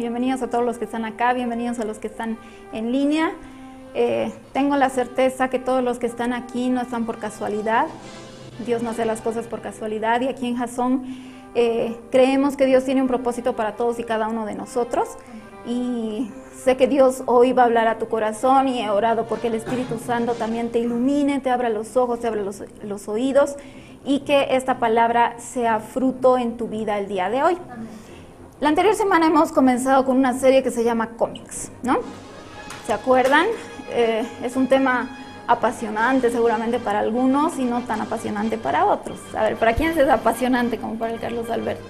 Bienvenidos, 0.00 0.40
a 0.40 0.48
todos 0.48 0.64
los 0.64 0.78
que 0.78 0.86
están 0.86 1.04
acá, 1.04 1.34
bienvenidos 1.34 1.78
a 1.78 1.84
los 1.84 1.98
que 1.98 2.06
están 2.06 2.38
en 2.72 2.90
línea. 2.90 3.32
Eh, 3.92 4.32
tengo 4.54 4.74
la 4.76 4.88
certeza 4.88 5.50
que 5.50 5.58
todos 5.58 5.84
los 5.84 5.98
que 5.98 6.06
están 6.06 6.32
aquí 6.32 6.70
no 6.70 6.80
están 6.80 7.04
por 7.04 7.18
casualidad. 7.18 7.86
Dios 8.64 8.82
no 8.82 8.90
hace 8.90 9.04
las 9.04 9.20
cosas 9.20 9.46
por 9.46 9.60
casualidad 9.60 10.22
y 10.22 10.28
aquí 10.28 10.46
en 10.46 10.56
Jason 10.56 11.02
eh, 11.54 11.94
creemos 12.10 12.56
que 12.56 12.64
Dios 12.64 12.86
tiene 12.86 13.02
un 13.02 13.08
propósito 13.08 13.54
para 13.54 13.76
todos 13.76 13.98
y 13.98 14.04
cada 14.04 14.28
uno 14.28 14.46
de 14.46 14.54
nosotros. 14.54 15.06
Y 15.66 16.30
sé 16.56 16.78
que 16.78 16.86
Dios 16.86 17.22
hoy 17.26 17.52
va 17.52 17.64
a 17.64 17.66
hablar 17.66 17.86
a 17.86 17.98
tu 17.98 18.08
corazón 18.08 18.68
y 18.68 18.80
he 18.80 18.88
orado 18.88 19.26
porque 19.26 19.48
el 19.48 19.54
Espíritu 19.54 19.98
Santo 19.98 20.32
también 20.32 20.72
te 20.72 20.78
ilumine, 20.78 21.40
te 21.40 21.50
abra 21.50 21.68
los 21.68 21.98
ojos, 21.98 22.20
te 22.20 22.26
abra 22.26 22.40
los, 22.40 22.64
los 22.82 23.06
oídos 23.06 23.56
y 24.06 24.20
que 24.20 24.56
esta 24.56 24.78
palabra 24.78 25.38
sea 25.38 25.78
fruto 25.78 26.38
en 26.38 26.56
tu 26.56 26.68
vida 26.68 26.98
el 26.98 27.06
día 27.06 27.28
de 27.28 27.42
hoy. 27.42 27.58
La 28.60 28.68
anterior 28.68 28.94
semana 28.94 29.26
hemos 29.26 29.52
comenzado 29.52 30.04
con 30.04 30.18
una 30.18 30.34
serie 30.34 30.62
que 30.62 30.70
se 30.70 30.84
llama 30.84 31.12
cómics, 31.16 31.72
¿no? 31.82 32.00
¿Se 32.86 32.92
acuerdan? 32.92 33.46
Eh, 33.88 34.28
es 34.42 34.54
un 34.54 34.66
tema 34.66 35.08
apasionante 35.46 36.30
seguramente 36.30 36.78
para 36.78 36.98
algunos 36.98 37.58
y 37.58 37.64
no 37.64 37.80
tan 37.80 38.02
apasionante 38.02 38.58
para 38.58 38.84
otros. 38.84 39.18
A 39.34 39.44
ver, 39.44 39.56
¿para 39.56 39.72
quién 39.72 39.98
es 39.98 40.08
apasionante 40.10 40.76
como 40.76 40.96
para 40.96 41.14
el 41.14 41.20
Carlos 41.20 41.48
Alberto? 41.48 41.88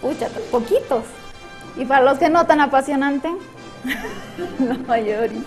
Pucha, 0.00 0.28
poquitos. 0.50 1.04
¿Y 1.76 1.84
para 1.84 2.02
los 2.02 2.18
que 2.18 2.30
no 2.30 2.46
tan 2.46 2.62
apasionante? 2.62 3.30
La 4.60 4.78
mayoría. 4.88 5.42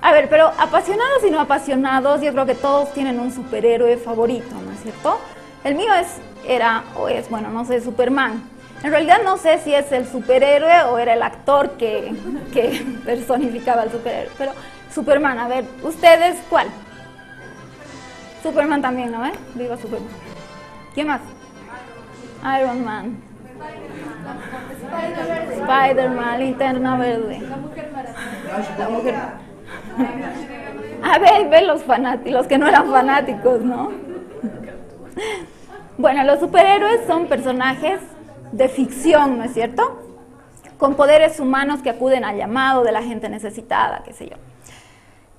A 0.00 0.12
ver, 0.12 0.30
pero 0.30 0.52
apasionados 0.58 1.22
y 1.22 1.30
no 1.30 1.38
apasionados, 1.38 2.22
yo 2.22 2.32
creo 2.32 2.46
que 2.46 2.54
todos 2.54 2.94
tienen 2.94 3.20
un 3.20 3.30
superhéroe 3.30 3.98
favorito, 3.98 4.54
¿no 4.64 4.72
es 4.72 4.80
cierto? 4.80 5.18
El 5.64 5.74
mío 5.74 5.92
es, 5.92 6.06
era 6.48 6.84
o 6.96 7.08
es, 7.08 7.28
bueno, 7.28 7.50
no 7.50 7.66
sé, 7.66 7.82
Superman. 7.82 8.53
En 8.84 8.90
realidad 8.90 9.20
no 9.24 9.38
sé 9.38 9.58
si 9.60 9.74
es 9.74 9.90
el 9.92 10.06
superhéroe 10.06 10.82
o 10.90 10.98
era 10.98 11.14
el 11.14 11.22
actor 11.22 11.70
que, 11.78 12.14
que 12.52 12.84
personificaba 13.06 13.80
al 13.80 13.90
superhéroe, 13.90 14.30
pero 14.36 14.52
Superman, 14.94 15.38
a 15.38 15.48
ver, 15.48 15.64
¿ustedes 15.82 16.36
cuál? 16.50 16.66
Superman 18.42 18.82
también, 18.82 19.10
¿no? 19.10 19.24
Eh? 19.24 19.32
Superman. 19.80 20.10
¿Quién 20.92 21.06
más? 21.06 21.22
Iron 22.60 22.84
Man. 22.84 23.16
Spider-Man, 25.50 26.40
Linterna 26.40 26.96
Verde. 26.98 27.40
La 28.78 28.88
mujer 28.90 29.14
A 31.02 31.18
ver, 31.20 31.48
ve 31.48 31.62
los 31.62 31.82
fanáticos, 31.84 32.32
los 32.32 32.46
que 32.46 32.58
no 32.58 32.68
eran 32.68 32.90
fanáticos, 32.90 33.62
¿no? 33.62 33.92
Bueno, 35.96 36.22
los 36.24 36.38
superhéroes 36.38 37.06
son 37.06 37.28
personajes 37.28 38.00
de 38.54 38.68
ficción, 38.68 39.38
¿no 39.38 39.44
es 39.44 39.52
cierto? 39.52 39.82
Con 40.78 40.94
poderes 40.94 41.40
humanos 41.40 41.82
que 41.82 41.90
acuden 41.90 42.24
al 42.24 42.36
llamado 42.36 42.84
de 42.84 42.92
la 42.92 43.02
gente 43.02 43.28
necesitada, 43.28 44.02
qué 44.04 44.12
sé 44.12 44.28
yo. 44.28 44.36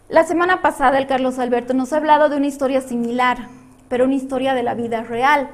La 0.10 0.26
semana 0.26 0.62
pasada 0.62 0.98
el 0.98 1.08
Carlos 1.08 1.40
Alberto 1.40 1.74
nos 1.74 1.94
ha 1.94 1.98
hablado 1.98 2.30
de 2.30 2.38
una 2.38 2.48
historia 2.48 2.82
similar, 2.82 3.48
pero 3.88 4.04
una 4.06 4.16
historia 4.16 4.54
de 4.54 4.64
la 4.64 4.74
vida 4.74 5.02
real. 5.04 5.50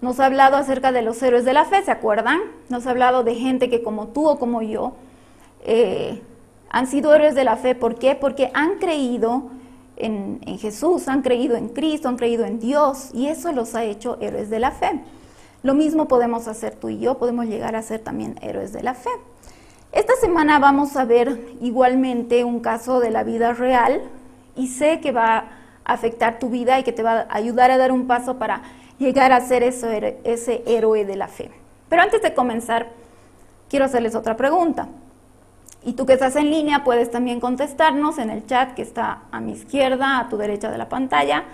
Nos 0.00 0.18
ha 0.18 0.26
hablado 0.26 0.56
acerca 0.56 0.92
de 0.92 1.02
los 1.02 1.22
héroes 1.22 1.44
de 1.44 1.52
la 1.52 1.64
fe, 1.64 1.82
¿se 1.82 1.90
acuerdan? 1.90 2.40
Nos 2.68 2.86
ha 2.86 2.90
hablado 2.90 3.22
de 3.22 3.36
gente 3.36 3.70
que 3.70 3.82
como 3.82 4.08
tú 4.08 4.28
o 4.28 4.38
como 4.38 4.60
yo 4.60 4.94
eh, 5.64 6.20
han 6.68 6.86
sido 6.88 7.14
héroes 7.14 7.34
de 7.34 7.44
la 7.44 7.56
fe. 7.56 7.74
¿Por 7.74 7.94
qué? 7.94 8.16
Porque 8.16 8.50
han 8.54 8.78
creído 8.78 9.50
en, 9.96 10.40
en 10.44 10.58
Jesús, 10.58 11.06
han 11.06 11.22
creído 11.22 11.56
en 11.56 11.68
Cristo, 11.68 12.08
han 12.08 12.16
creído 12.16 12.44
en 12.44 12.58
Dios 12.58 13.10
y 13.14 13.28
eso 13.28 13.52
los 13.52 13.74
ha 13.76 13.84
hecho 13.84 14.18
héroes 14.20 14.50
de 14.50 14.58
la 14.58 14.72
fe. 14.72 15.00
Lo 15.64 15.72
mismo 15.72 16.08
podemos 16.08 16.46
hacer 16.46 16.74
tú 16.74 16.90
y 16.90 16.98
yo, 16.98 17.16
podemos 17.16 17.46
llegar 17.46 17.74
a 17.74 17.80
ser 17.80 17.98
también 17.98 18.36
héroes 18.42 18.74
de 18.74 18.82
la 18.82 18.92
fe. 18.92 19.08
Esta 19.92 20.14
semana 20.16 20.58
vamos 20.58 20.94
a 20.94 21.06
ver 21.06 21.40
igualmente 21.62 22.44
un 22.44 22.60
caso 22.60 23.00
de 23.00 23.10
la 23.10 23.24
vida 23.24 23.54
real 23.54 24.02
y 24.56 24.68
sé 24.68 25.00
que 25.00 25.10
va 25.10 25.38
a 25.38 25.92
afectar 25.94 26.38
tu 26.38 26.50
vida 26.50 26.78
y 26.78 26.82
que 26.82 26.92
te 26.92 27.02
va 27.02 27.20
a 27.20 27.26
ayudar 27.34 27.70
a 27.70 27.78
dar 27.78 27.92
un 27.92 28.06
paso 28.06 28.38
para 28.38 28.60
llegar 28.98 29.32
a 29.32 29.40
ser 29.40 29.62
ese, 29.62 30.20
ese 30.24 30.62
héroe 30.66 31.06
de 31.06 31.16
la 31.16 31.28
fe. 31.28 31.50
Pero 31.88 32.02
antes 32.02 32.20
de 32.20 32.34
comenzar, 32.34 32.88
quiero 33.70 33.86
hacerles 33.86 34.14
otra 34.14 34.36
pregunta. 34.36 34.88
Y 35.82 35.94
tú 35.94 36.04
que 36.04 36.12
estás 36.12 36.36
en 36.36 36.50
línea 36.50 36.84
puedes 36.84 37.10
también 37.10 37.40
contestarnos 37.40 38.18
en 38.18 38.28
el 38.28 38.44
chat 38.44 38.74
que 38.74 38.82
está 38.82 39.22
a 39.32 39.40
mi 39.40 39.52
izquierda, 39.52 40.18
a 40.18 40.28
tu 40.28 40.36
derecha 40.36 40.70
de 40.70 40.76
la 40.76 40.90
pantalla. 40.90 41.44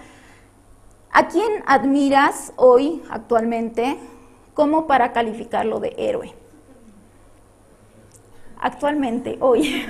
¿A 1.12 1.26
quién 1.26 1.64
admiras 1.66 2.52
hoy, 2.56 3.02
actualmente, 3.10 3.98
como 4.54 4.86
para 4.86 5.12
calificarlo 5.12 5.80
de 5.80 5.94
héroe? 5.98 6.32
Actualmente, 8.60 9.36
hoy. 9.40 9.84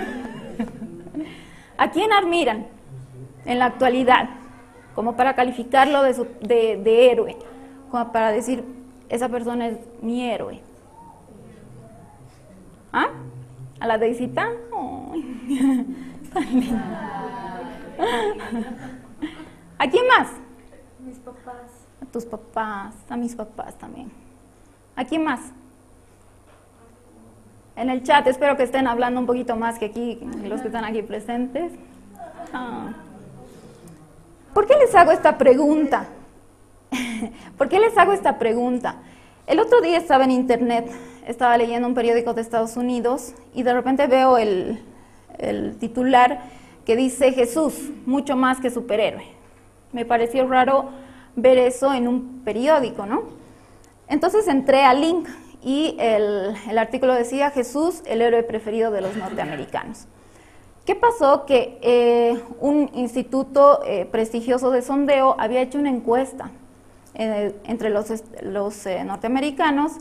¿A 1.77 1.91
quién 1.91 2.13
admiran 2.13 2.67
en 3.45 3.59
la 3.59 3.67
actualidad? 3.67 4.31
Como 4.95 5.15
para 5.15 5.35
calificarlo 5.35 6.03
de, 6.03 7.11
héroe, 7.11 7.37
como 7.91 8.13
para 8.13 8.33
decir, 8.33 8.65
esa 9.09 9.29
persona 9.29 9.69
es 9.69 9.79
mi 10.01 10.29
héroe. 10.31 10.61
¿Ah? 12.93 13.09
¿A 13.79 13.87
la 13.87 13.99
Deisita? 13.99 14.49
Linda. 15.47 15.85
¿A 19.79 19.89
quién 19.89 20.07
más? 20.07 20.29
Papás. 21.51 21.71
A 22.03 22.07
tus 22.07 22.25
papás, 22.25 22.95
a 23.09 23.17
mis 23.17 23.35
papás 23.35 23.75
también. 23.75 24.11
¿A 24.97 25.05
quién 25.05 25.25
más? 25.25 25.41
En 27.77 27.91
el 27.91 28.03
chat, 28.03 28.27
espero 28.27 28.57
que 28.57 28.63
estén 28.63 28.87
hablando 28.87 29.21
un 29.21 29.27
poquito 29.27 29.57
más 29.57 29.79
que 29.79 29.87
aquí, 29.87 30.19
los 30.45 30.61
que 30.61 30.69
están 30.69 30.85
aquí 30.85 31.03
presentes. 31.03 31.73
Ah. 32.53 32.93
¿Por 34.55 34.67
qué 34.67 34.77
les 34.77 34.95
hago 34.95 35.13
esta 35.13 35.39
pregunta? 35.39 36.07
¿Por 37.59 37.69
qué 37.69 37.79
les 37.79 37.97
hago 37.99 38.13
esta 38.13 38.39
pregunta? 38.39 38.97
El 39.47 39.61
otro 39.61 39.81
día 39.81 39.99
estaba 39.99 40.25
en 40.25 40.31
internet, 40.31 40.91
estaba 41.27 41.57
leyendo 41.57 41.87
un 41.87 41.95
periódico 41.95 42.35
de 42.35 42.43
Estados 42.43 42.77
Unidos 42.77 43.35
y 43.55 43.63
de 43.63 43.75
repente 43.75 44.07
veo 44.07 44.39
el, 44.39 44.83
el 45.39 45.77
titular 45.79 46.41
que 46.85 46.97
dice 46.97 47.33
Jesús, 47.33 47.91
mucho 48.07 48.37
más 48.37 48.61
que 48.61 48.71
superhéroe. 48.71 49.25
Me 49.93 50.05
pareció 50.05 50.47
raro 50.47 50.91
ver 51.37 51.59
eso 51.59 51.93
en 51.93 52.09
un 52.09 52.43
periódico, 52.45 53.07
¿no? 53.07 53.23
Entonces 54.09 54.49
entré 54.49 54.83
al 54.83 55.01
link 55.01 55.29
y 55.63 55.97
el, 55.99 56.55
el 56.69 56.79
artículo 56.79 57.15
decía 57.15 57.51
Jesús, 57.51 58.03
el 58.07 58.23
héroe 58.23 58.43
preferido 58.43 58.91
de 58.91 59.01
los 59.03 59.17
norteamericanos. 59.17 60.07
¿Qué 60.91 60.97
pasó? 60.97 61.45
Que 61.47 61.79
eh, 61.83 62.43
un 62.59 62.91
instituto 62.95 63.81
eh, 63.85 64.07
prestigioso 64.07 64.73
de 64.73 64.83
sondeo 64.83 65.37
había 65.39 65.61
hecho 65.61 65.79
una 65.79 65.91
encuesta 65.91 66.51
eh, 67.15 67.55
entre 67.65 67.91
los, 67.91 68.09
los, 68.43 68.87
norteamericanos 69.05 69.93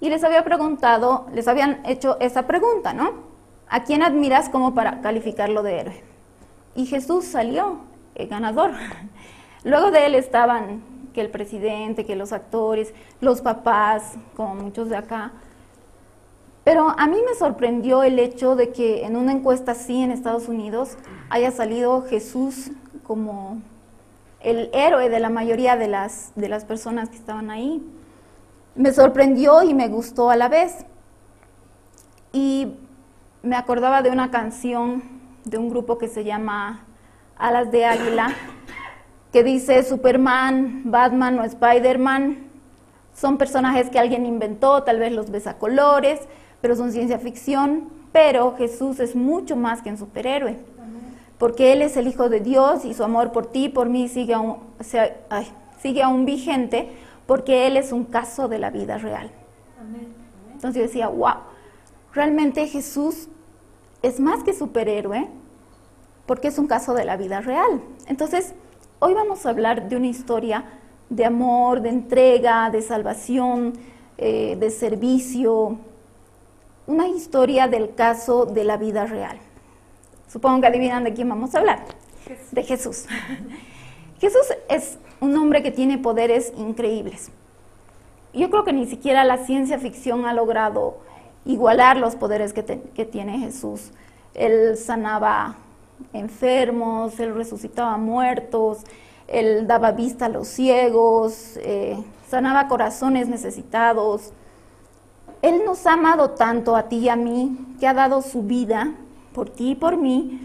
y 0.00 0.10
les 0.10 0.22
había 0.24 0.44
preguntado, 0.44 1.26
les 1.32 1.48
habían 1.48 1.80
hecho 1.86 2.18
esa 2.20 2.46
pregunta, 2.46 2.92
¿no? 2.92 3.12
¿A 3.68 3.84
quién 3.84 4.02
admiras 4.02 4.50
como 4.50 4.74
para 4.74 5.00
calificarlo 5.00 5.62
de 5.62 5.80
héroe? 5.80 6.02
Y 6.74 6.84
Jesús 6.84 7.24
salió 7.24 7.78
ganador. 8.28 8.72
Luego 9.64 9.90
de 9.90 10.06
él 10.06 10.14
estaban 10.14 10.82
que 11.12 11.20
el 11.20 11.30
presidente, 11.30 12.04
que 12.04 12.16
los 12.16 12.32
actores, 12.32 12.92
los 13.20 13.40
papás, 13.40 14.14
como 14.36 14.54
muchos 14.54 14.88
de 14.88 14.96
acá, 14.96 15.32
pero 16.64 16.94
a 16.98 17.06
mí 17.06 17.18
me 17.26 17.34
sorprendió 17.34 18.02
el 18.02 18.18
hecho 18.18 18.56
de 18.56 18.72
que 18.72 19.04
en 19.04 19.16
una 19.16 19.32
encuesta 19.32 19.72
así 19.72 20.02
en 20.02 20.10
Estados 20.10 20.48
Unidos 20.48 20.96
haya 21.28 21.50
salido 21.50 22.02
Jesús 22.02 22.70
como 23.02 23.60
el 24.40 24.70
héroe 24.72 25.10
de 25.10 25.20
la 25.20 25.28
mayoría 25.28 25.76
de 25.76 25.88
las, 25.88 26.32
de 26.36 26.48
las 26.48 26.64
personas 26.64 27.10
que 27.10 27.16
estaban 27.16 27.50
ahí. 27.50 27.82
Me 28.74 28.92
sorprendió 28.92 29.62
y 29.62 29.74
me 29.74 29.88
gustó 29.88 30.30
a 30.30 30.36
la 30.36 30.48
vez. 30.48 30.86
Y 32.32 32.76
me 33.42 33.56
acordaba 33.56 34.02
de 34.02 34.10
una 34.10 34.30
canción 34.30 35.02
de 35.44 35.58
un 35.58 35.68
grupo 35.68 35.98
que 35.98 36.08
se 36.08 36.24
llama 36.24 36.84
alas 37.36 37.70
de 37.70 37.84
águila, 37.84 38.34
que 39.34 39.42
dice 39.42 39.82
Superman, 39.82 40.82
Batman 40.84 41.40
o 41.40 41.42
Spider-Man. 41.42 42.36
Son 43.16 43.36
personajes 43.36 43.90
que 43.90 43.98
alguien 43.98 44.26
inventó, 44.26 44.84
tal 44.84 45.00
vez 45.00 45.10
los 45.10 45.32
ves 45.32 45.48
a 45.48 45.58
colores, 45.58 46.20
pero 46.60 46.76
son 46.76 46.92
ciencia 46.92 47.18
ficción. 47.18 47.88
Pero 48.12 48.54
Jesús 48.56 49.00
es 49.00 49.16
mucho 49.16 49.56
más 49.56 49.82
que 49.82 49.90
un 49.90 49.98
superhéroe, 49.98 50.56
porque 51.36 51.72
Él 51.72 51.82
es 51.82 51.96
el 51.96 52.06
Hijo 52.06 52.28
de 52.28 52.38
Dios 52.38 52.84
y 52.84 52.94
su 52.94 53.02
amor 53.02 53.32
por 53.32 53.46
ti, 53.46 53.68
por 53.68 53.88
mí, 53.88 54.06
sigue 54.06 54.34
aún, 54.34 54.58
sigue 55.82 56.04
aún 56.04 56.26
vigente, 56.26 56.92
porque 57.26 57.66
Él 57.66 57.76
es 57.76 57.90
un 57.90 58.04
caso 58.04 58.46
de 58.46 58.60
la 58.60 58.70
vida 58.70 58.98
real. 58.98 59.32
Entonces 60.52 60.76
yo 60.80 60.82
decía, 60.86 61.08
wow, 61.08 61.38
realmente 62.12 62.68
Jesús 62.68 63.26
es 64.00 64.20
más 64.20 64.44
que 64.44 64.54
superhéroe, 64.54 65.26
porque 66.24 66.46
es 66.46 66.56
un 66.56 66.68
caso 66.68 66.94
de 66.94 67.04
la 67.04 67.16
vida 67.16 67.40
real. 67.40 67.82
Entonces, 68.06 68.54
hoy 68.98 69.14
vamos 69.14 69.44
a 69.46 69.50
hablar 69.50 69.88
de 69.88 69.96
una 69.96 70.06
historia 70.06 70.64
de 71.10 71.24
amor, 71.24 71.80
de 71.82 71.90
entrega, 71.90 72.70
de 72.70 72.82
salvación, 72.82 73.74
eh, 74.18 74.56
de 74.58 74.70
servicio, 74.70 75.78
una 76.86 77.08
historia 77.08 77.68
del 77.68 77.94
caso 77.94 78.46
de 78.46 78.64
la 78.64 78.76
vida 78.76 79.06
real. 79.06 79.38
Supongo 80.28 80.60
que 80.62 80.66
adivinan 80.68 81.04
de 81.04 81.12
quién 81.14 81.28
vamos 81.28 81.54
a 81.54 81.58
hablar. 81.58 81.84
De 82.52 82.62
Jesús. 82.62 83.06
Jesús 84.20 84.46
es 84.68 84.98
un 85.20 85.36
hombre 85.36 85.62
que 85.62 85.70
tiene 85.70 85.98
poderes 85.98 86.52
increíbles. 86.56 87.30
Yo 88.32 88.50
creo 88.50 88.64
que 88.64 88.72
ni 88.72 88.86
siquiera 88.86 89.24
la 89.24 89.38
ciencia 89.38 89.78
ficción 89.78 90.26
ha 90.26 90.32
logrado 90.32 90.98
igualar 91.44 91.98
los 91.98 92.16
poderes 92.16 92.52
que, 92.52 92.62
te- 92.62 92.80
que 92.94 93.04
tiene 93.04 93.38
Jesús. 93.38 93.92
Él 94.32 94.76
sanaba 94.76 95.56
enfermos, 96.12 97.18
él 97.20 97.34
resucitaba 97.34 97.96
muertos, 97.96 98.84
él 99.26 99.66
daba 99.66 99.92
vista 99.92 100.26
a 100.26 100.28
los 100.28 100.48
ciegos, 100.48 101.56
eh, 101.56 101.96
sanaba 102.28 102.68
corazones 102.68 103.28
necesitados. 103.28 104.32
Él 105.42 105.62
nos 105.64 105.86
ha 105.86 105.94
amado 105.94 106.30
tanto 106.30 106.76
a 106.76 106.84
ti 106.84 106.98
y 106.98 107.08
a 107.08 107.16
mí 107.16 107.56
que 107.78 107.86
ha 107.86 107.94
dado 107.94 108.22
su 108.22 108.42
vida 108.42 108.94
por 109.32 109.50
ti 109.50 109.70
y 109.70 109.74
por 109.74 109.96
mí 109.96 110.40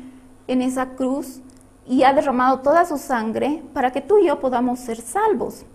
en 0.47 0.61
esa 0.61 0.89
cruz 0.95 1.41
y 1.87 2.03
ha 2.03 2.13
derramado 2.13 2.59
toda 2.59 2.85
su 2.85 2.97
sangre 2.97 3.63
para 3.73 3.91
que 3.91 4.01
tú 4.01 4.19
y 4.19 4.27
yo 4.27 4.39
podamos 4.39 4.79
ser 4.79 4.97
salvos. 4.97 5.65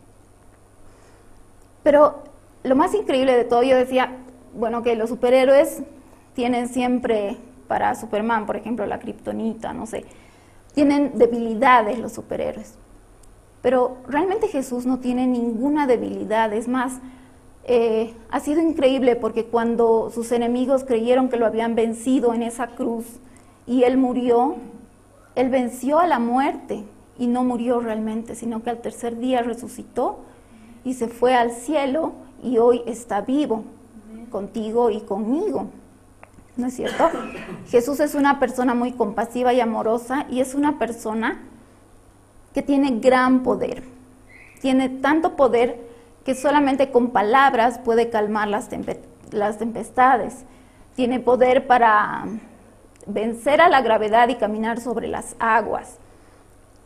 Pero 1.83 2.23
lo 2.63 2.77
más 2.77 2.95
increíble 2.95 3.37
de 3.37 3.45
todo, 3.45 3.63
yo 3.63 3.77
decía, 3.77 4.17
bueno, 4.55 4.83
que 4.83 4.97
los 4.97 5.11
superhéroes 5.11 5.83
tienen 6.35 6.69
siempre 6.69 7.39
para 7.69 7.94
Superman, 7.94 8.46
por 8.46 8.56
ejemplo, 8.56 8.87
la 8.87 8.99
kriptonita, 8.99 9.72
no 9.72 9.87
sé, 9.87 10.05
tienen 10.75 11.19
debilidades 11.19 11.99
los 11.99 12.12
superhéroes. 12.12 12.75
Pero 13.62 13.96
realmente 14.08 14.49
Jesús 14.49 14.84
no 14.87 14.99
tiene 14.99 15.26
ninguna 15.26 15.87
debilidad, 15.87 16.52
es 16.52 16.69
más, 16.69 17.00
eh, 17.64 18.14
ha 18.31 18.40
sido 18.40 18.61
increíble 18.61 19.16
porque 19.16 19.46
cuando 19.46 20.11
sus 20.11 20.32
enemigos 20.32 20.84
creyeron 20.84 21.28
que 21.28 21.38
lo 21.38 21.46
habían 21.46 21.75
vencido 21.75 22.34
en 22.34 22.43
esa 22.43 22.69
cruz 22.69 23.06
y 23.66 23.84
él 23.84 23.96
murió, 23.96 24.56
él 25.34 25.49
venció 25.49 25.99
a 25.99 26.06
la 26.06 26.19
muerte 26.19 26.84
y 27.19 27.26
no 27.26 27.43
murió 27.43 27.81
realmente, 27.81 28.34
sino 28.34 28.62
que 28.62 28.70
al 28.70 28.82
tercer 28.82 29.19
día 29.19 29.43
resucitó 29.43 30.19
y 30.84 30.94
se 30.94 31.08
fue 31.08 31.34
al 31.34 31.52
cielo 31.52 32.12
y 32.43 32.58
hoy 32.58 32.82
está 32.87 33.22
vivo 33.22 33.64
contigo 34.31 34.90
y 34.90 35.00
conmigo. 35.00 35.69
¿No 36.56 36.69
es 36.69 36.75
cierto? 36.75 37.11
Jesús 37.69 37.99
es 38.01 38.15
una 38.15 38.39
persona 38.39 38.75
muy 38.75 38.93
compasiva 38.93 39.53
y 39.53 39.61
amorosa 39.61 40.27
y 40.31 40.41
es 40.41 40.55
una 40.55 40.79
persona 40.79 41.41
que 42.55 42.62
tiene 42.62 43.01
gran 43.01 43.43
poder. 43.43 43.83
Tiene 44.61 44.89
tanto 44.89 45.35
poder 45.35 45.81
que 46.25 46.35
solamente 46.35 46.91
con 46.91 47.11
palabras 47.11 47.79
puede 47.79 48.09
calmar 48.09 48.49
las, 48.49 48.71
tempe- 48.71 49.01
las 49.33 49.59
tempestades. 49.59 50.45
Tiene 50.95 51.19
poder 51.19 51.67
para 51.67 52.25
vencer 53.07 53.61
a 53.61 53.69
la 53.69 53.83
gravedad 53.83 54.29
y 54.29 54.37
caminar 54.37 54.81
sobre 54.81 55.09
las 55.09 55.35
aguas. 55.41 55.99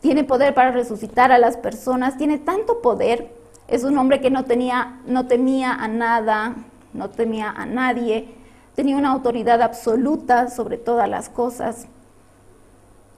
Tiene 0.01 0.23
poder 0.23 0.55
para 0.55 0.71
resucitar 0.71 1.31
a 1.31 1.37
las 1.37 1.57
personas. 1.57 2.17
Tiene 2.17 2.39
tanto 2.39 2.81
poder. 2.81 3.31
Es 3.67 3.83
un 3.83 3.97
hombre 3.99 4.19
que 4.19 4.31
no 4.31 4.45
tenía, 4.45 4.99
no 5.05 5.27
temía 5.27 5.73
a 5.75 5.87
nada, 5.87 6.55
no 6.93 7.11
temía 7.11 7.51
a 7.51 7.67
nadie. 7.67 8.33
Tenía 8.79 8.95
una 8.95 9.11
autoridad 9.11 9.61
absoluta 9.61 10.49
sobre 10.49 10.77
todas 10.77 11.09
las 11.09 11.27
cosas. 11.27 11.85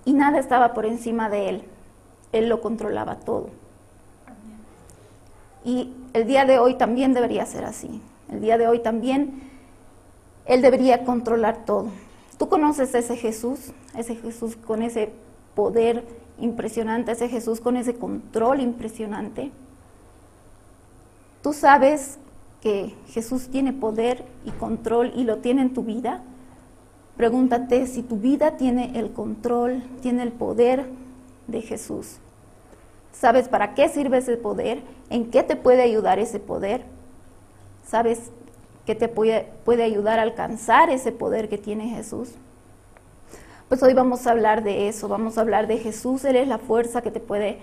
Y 0.05 0.13
nada 0.13 0.39
estaba 0.39 0.73
por 0.73 0.87
encima 0.87 1.29
de 1.29 1.49
él. 1.49 1.63
Él 2.31 2.49
lo 2.49 2.61
controlaba 2.61 3.17
todo. 3.17 3.49
Y 5.63 5.93
el 6.13 6.25
día 6.25 6.45
de 6.45 6.57
hoy 6.57 6.79
también 6.79 7.13
debería 7.13 7.45
ser 7.45 7.63
así. 7.65 8.01
El 8.31 8.41
día 8.41 8.57
de 8.57 8.67
hoy 8.67 8.79
también 8.79 9.51
Él 10.47 10.63
debería 10.63 11.05
controlar 11.05 11.63
todo. 11.63 11.89
Tú 12.39 12.49
conoces 12.49 12.95
ese 12.95 13.15
Jesús, 13.15 13.71
ese 13.95 14.15
Jesús 14.15 14.55
con 14.55 14.81
ese 14.81 15.13
poder 15.53 16.03
impresionante, 16.39 17.11
ese 17.11 17.29
Jesús 17.29 17.61
con 17.61 17.77
ese 17.77 17.93
control 17.93 18.61
impresionante. 18.61 19.51
Tú 21.43 21.53
sabes 21.53 22.17
que 22.61 22.95
Jesús 23.07 23.49
tiene 23.49 23.73
poder 23.73 24.23
y 24.45 24.51
control 24.51 25.11
y 25.15 25.23
lo 25.23 25.37
tiene 25.37 25.63
en 25.63 25.73
tu 25.73 25.83
vida. 25.83 26.21
Pregúntate 27.17 27.87
si 27.87 28.03
tu 28.03 28.17
vida 28.17 28.57
tiene 28.57 28.99
el 28.99 29.11
control, 29.11 29.83
tiene 30.01 30.23
el 30.23 30.31
poder 30.31 30.87
de 31.47 31.61
Jesús. 31.61 32.17
¿Sabes 33.11 33.49
para 33.49 33.73
qué 33.73 33.89
sirve 33.89 34.19
ese 34.19 34.37
poder? 34.37 34.81
¿En 35.09 35.29
qué 35.29 35.43
te 35.43 35.55
puede 35.55 35.81
ayudar 35.81 36.19
ese 36.19 36.39
poder? 36.39 36.83
¿Sabes 37.85 38.31
qué 38.85 38.95
te 38.95 39.07
puede, 39.07 39.47
puede 39.65 39.83
ayudar 39.83 40.19
a 40.19 40.23
alcanzar 40.23 40.89
ese 40.89 41.11
poder 41.11 41.49
que 41.49 41.57
tiene 41.57 41.89
Jesús? 41.89 42.29
Pues 43.67 43.81
hoy 43.83 43.93
vamos 43.93 44.27
a 44.27 44.31
hablar 44.31 44.63
de 44.63 44.87
eso, 44.87 45.07
vamos 45.07 45.37
a 45.37 45.41
hablar 45.41 45.65
de 45.67 45.77
Jesús, 45.77 46.25
Él 46.25 46.35
es 46.35 46.47
la 46.47 46.57
fuerza 46.57 47.01
que 47.01 47.09
te 47.09 47.19
puede 47.19 47.59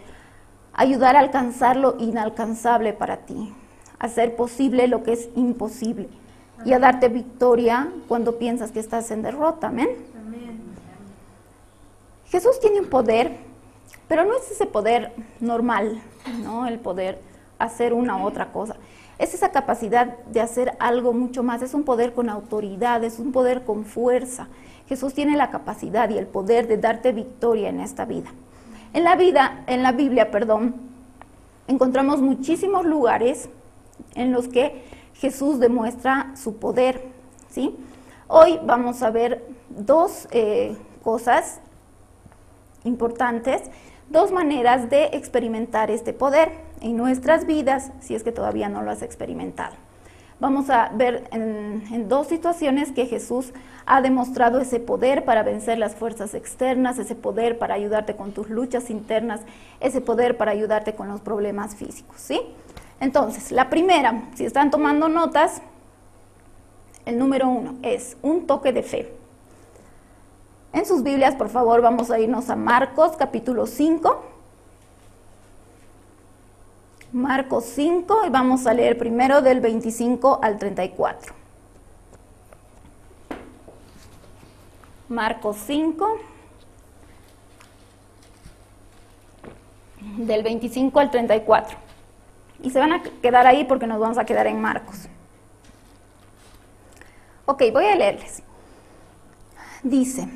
ayudar 0.72 1.16
a 1.16 1.20
alcanzar 1.20 1.76
lo 1.76 1.96
inalcanzable 1.98 2.92
para 2.92 3.18
ti, 3.26 3.52
hacer 3.98 4.36
posible 4.36 4.88
lo 4.88 5.02
que 5.02 5.12
es 5.12 5.28
imposible 5.34 6.08
y 6.64 6.72
a 6.72 6.78
darte 6.78 7.08
victoria 7.08 7.88
cuando 8.08 8.38
piensas 8.38 8.70
que 8.72 8.80
estás 8.80 9.10
en 9.10 9.22
derrota, 9.22 9.68
amén. 9.68 9.88
Jesús 12.26 12.60
tiene 12.60 12.80
un 12.80 12.88
poder, 12.88 13.36
pero 14.06 14.24
no 14.24 14.36
es 14.36 14.50
ese 14.50 14.66
poder 14.66 15.12
normal, 15.40 16.02
¿no? 16.42 16.66
El 16.66 16.78
poder 16.78 17.20
hacer 17.58 17.94
una 17.94 18.16
u 18.22 18.26
otra 18.26 18.52
cosa. 18.52 18.76
Es 19.18 19.34
esa 19.34 19.50
capacidad 19.50 20.18
de 20.26 20.40
hacer 20.40 20.76
algo 20.78 21.12
mucho 21.12 21.42
más, 21.42 21.62
es 21.62 21.74
un 21.74 21.84
poder 21.84 22.12
con 22.12 22.28
autoridad, 22.28 23.02
es 23.02 23.18
un 23.18 23.32
poder 23.32 23.64
con 23.64 23.84
fuerza. 23.84 24.48
Jesús 24.88 25.14
tiene 25.14 25.36
la 25.36 25.50
capacidad 25.50 26.08
y 26.10 26.18
el 26.18 26.26
poder 26.26 26.68
de 26.68 26.76
darte 26.76 27.12
victoria 27.12 27.68
en 27.68 27.80
esta 27.80 28.04
vida. 28.04 28.30
En 28.92 29.04
la 29.04 29.16
vida, 29.16 29.64
en 29.66 29.82
la 29.82 29.92
Biblia, 29.92 30.30
perdón, 30.30 30.74
encontramos 31.66 32.20
muchísimos 32.20 32.86
lugares 32.86 33.48
en 34.14 34.32
los 34.32 34.48
que 34.48 34.84
Jesús 35.14 35.58
demuestra 35.58 36.32
su 36.36 36.56
poder, 36.56 37.02
¿sí? 37.50 37.76
Hoy 38.26 38.60
vamos 38.64 39.02
a 39.02 39.10
ver 39.10 39.44
dos 39.68 40.28
eh, 40.30 40.76
cosas 41.02 41.60
importantes, 42.84 43.62
dos 44.10 44.30
maneras 44.32 44.90
de 44.90 45.06
experimentar 45.12 45.90
este 45.90 46.12
poder 46.12 46.52
en 46.80 46.96
nuestras 46.96 47.46
vidas, 47.46 47.90
si 48.00 48.14
es 48.14 48.22
que 48.22 48.32
todavía 48.32 48.68
no 48.68 48.82
lo 48.82 48.90
has 48.90 49.02
experimentado. 49.02 49.74
Vamos 50.40 50.70
a 50.70 50.90
ver 50.94 51.24
en, 51.32 51.82
en, 51.90 52.08
dos 52.08 52.28
situaciones 52.28 52.92
que 52.92 53.06
Jesús 53.06 53.52
ha 53.86 54.00
demostrado 54.02 54.60
ese 54.60 54.78
poder 54.78 55.24
para 55.24 55.42
vencer 55.42 55.78
las 55.78 55.96
fuerzas 55.96 56.32
externas, 56.34 56.98
ese 57.00 57.16
poder 57.16 57.58
para 57.58 57.74
ayudarte 57.74 58.14
con 58.14 58.30
tus 58.30 58.48
luchas 58.48 58.88
internas, 58.88 59.40
ese 59.80 60.00
poder 60.00 60.36
para 60.36 60.52
ayudarte 60.52 60.94
con 60.94 61.08
los 61.08 61.20
problemas 61.20 61.74
físicos, 61.74 62.20
¿sí? 62.20 62.40
Entonces, 63.00 63.52
la 63.52 63.70
primera, 63.70 64.24
si 64.34 64.44
están 64.44 64.70
tomando 64.70 65.08
notas, 65.08 65.62
el 67.06 67.18
número 67.18 67.48
uno 67.48 67.76
es 67.82 68.16
un 68.22 68.46
toque 68.46 68.72
de 68.72 68.82
fe. 68.82 69.14
En 70.72 70.84
sus 70.84 71.02
Biblias, 71.02 71.34
por 71.34 71.48
favor, 71.48 71.80
vamos 71.80 72.10
a 72.10 72.18
irnos 72.18 72.50
a 72.50 72.56
Marcos 72.56 73.16
capítulo 73.16 73.66
5. 73.66 74.24
Marcos 77.12 77.64
5 77.64 78.26
y 78.26 78.30
vamos 78.30 78.66
a 78.66 78.74
leer 78.74 78.98
primero 78.98 79.40
del 79.40 79.60
25 79.60 80.40
al 80.42 80.58
34. 80.58 81.32
Marcos 85.08 85.56
5, 85.66 86.18
del 90.18 90.42
25 90.42 91.00
al 91.00 91.10
34. 91.10 91.87
Y 92.62 92.70
se 92.70 92.78
van 92.78 92.92
a 92.92 93.02
quedar 93.02 93.46
ahí 93.46 93.64
porque 93.64 93.86
nos 93.86 94.00
vamos 94.00 94.18
a 94.18 94.24
quedar 94.24 94.46
en 94.46 94.60
Marcos. 94.60 95.08
Ok, 97.46 97.62
voy 97.72 97.86
a 97.86 97.96
leerles. 97.96 98.42
Dice, 99.82 100.28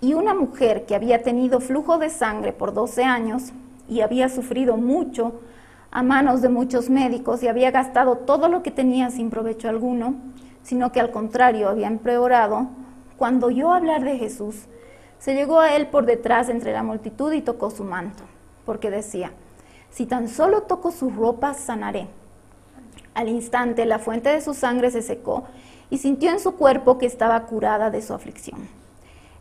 Y 0.00 0.14
una 0.14 0.34
mujer 0.34 0.84
que 0.86 0.96
había 0.96 1.22
tenido 1.22 1.60
flujo 1.60 1.98
de 1.98 2.10
sangre 2.10 2.52
por 2.52 2.74
12 2.74 3.04
años 3.04 3.52
y 3.88 4.00
había 4.00 4.28
sufrido 4.28 4.76
mucho 4.76 5.40
a 5.92 6.02
manos 6.02 6.40
de 6.40 6.48
muchos 6.48 6.90
médicos 6.90 7.42
y 7.42 7.48
había 7.48 7.70
gastado 7.70 8.16
todo 8.16 8.48
lo 8.48 8.62
que 8.62 8.70
tenía 8.70 9.10
sin 9.10 9.30
provecho 9.30 9.68
alguno, 9.68 10.14
sino 10.62 10.90
que 10.90 11.00
al 11.00 11.10
contrario 11.10 11.68
había 11.68 11.86
empeorado, 11.86 12.68
cuando 13.16 13.48
oyó 13.48 13.72
hablar 13.72 14.02
de 14.02 14.18
Jesús, 14.18 14.64
se 15.18 15.34
llegó 15.34 15.60
a 15.60 15.76
él 15.76 15.86
por 15.86 16.06
detrás 16.06 16.48
entre 16.48 16.72
la 16.72 16.82
multitud 16.82 17.32
y 17.32 17.42
tocó 17.42 17.70
su 17.70 17.84
manto, 17.84 18.24
porque 18.64 18.90
decía, 18.90 19.32
si 19.92 20.06
tan 20.06 20.28
solo 20.28 20.62
toco 20.62 20.90
su 20.90 21.10
ropa, 21.10 21.54
sanaré. 21.54 22.08
Al 23.14 23.28
instante 23.28 23.84
la 23.84 23.98
fuente 23.98 24.30
de 24.30 24.40
su 24.40 24.54
sangre 24.54 24.90
se 24.90 25.02
secó 25.02 25.44
y 25.90 25.98
sintió 25.98 26.30
en 26.30 26.40
su 26.40 26.56
cuerpo 26.56 26.96
que 26.96 27.06
estaba 27.06 27.44
curada 27.44 27.90
de 27.90 28.00
su 28.00 28.14
aflicción. 28.14 28.66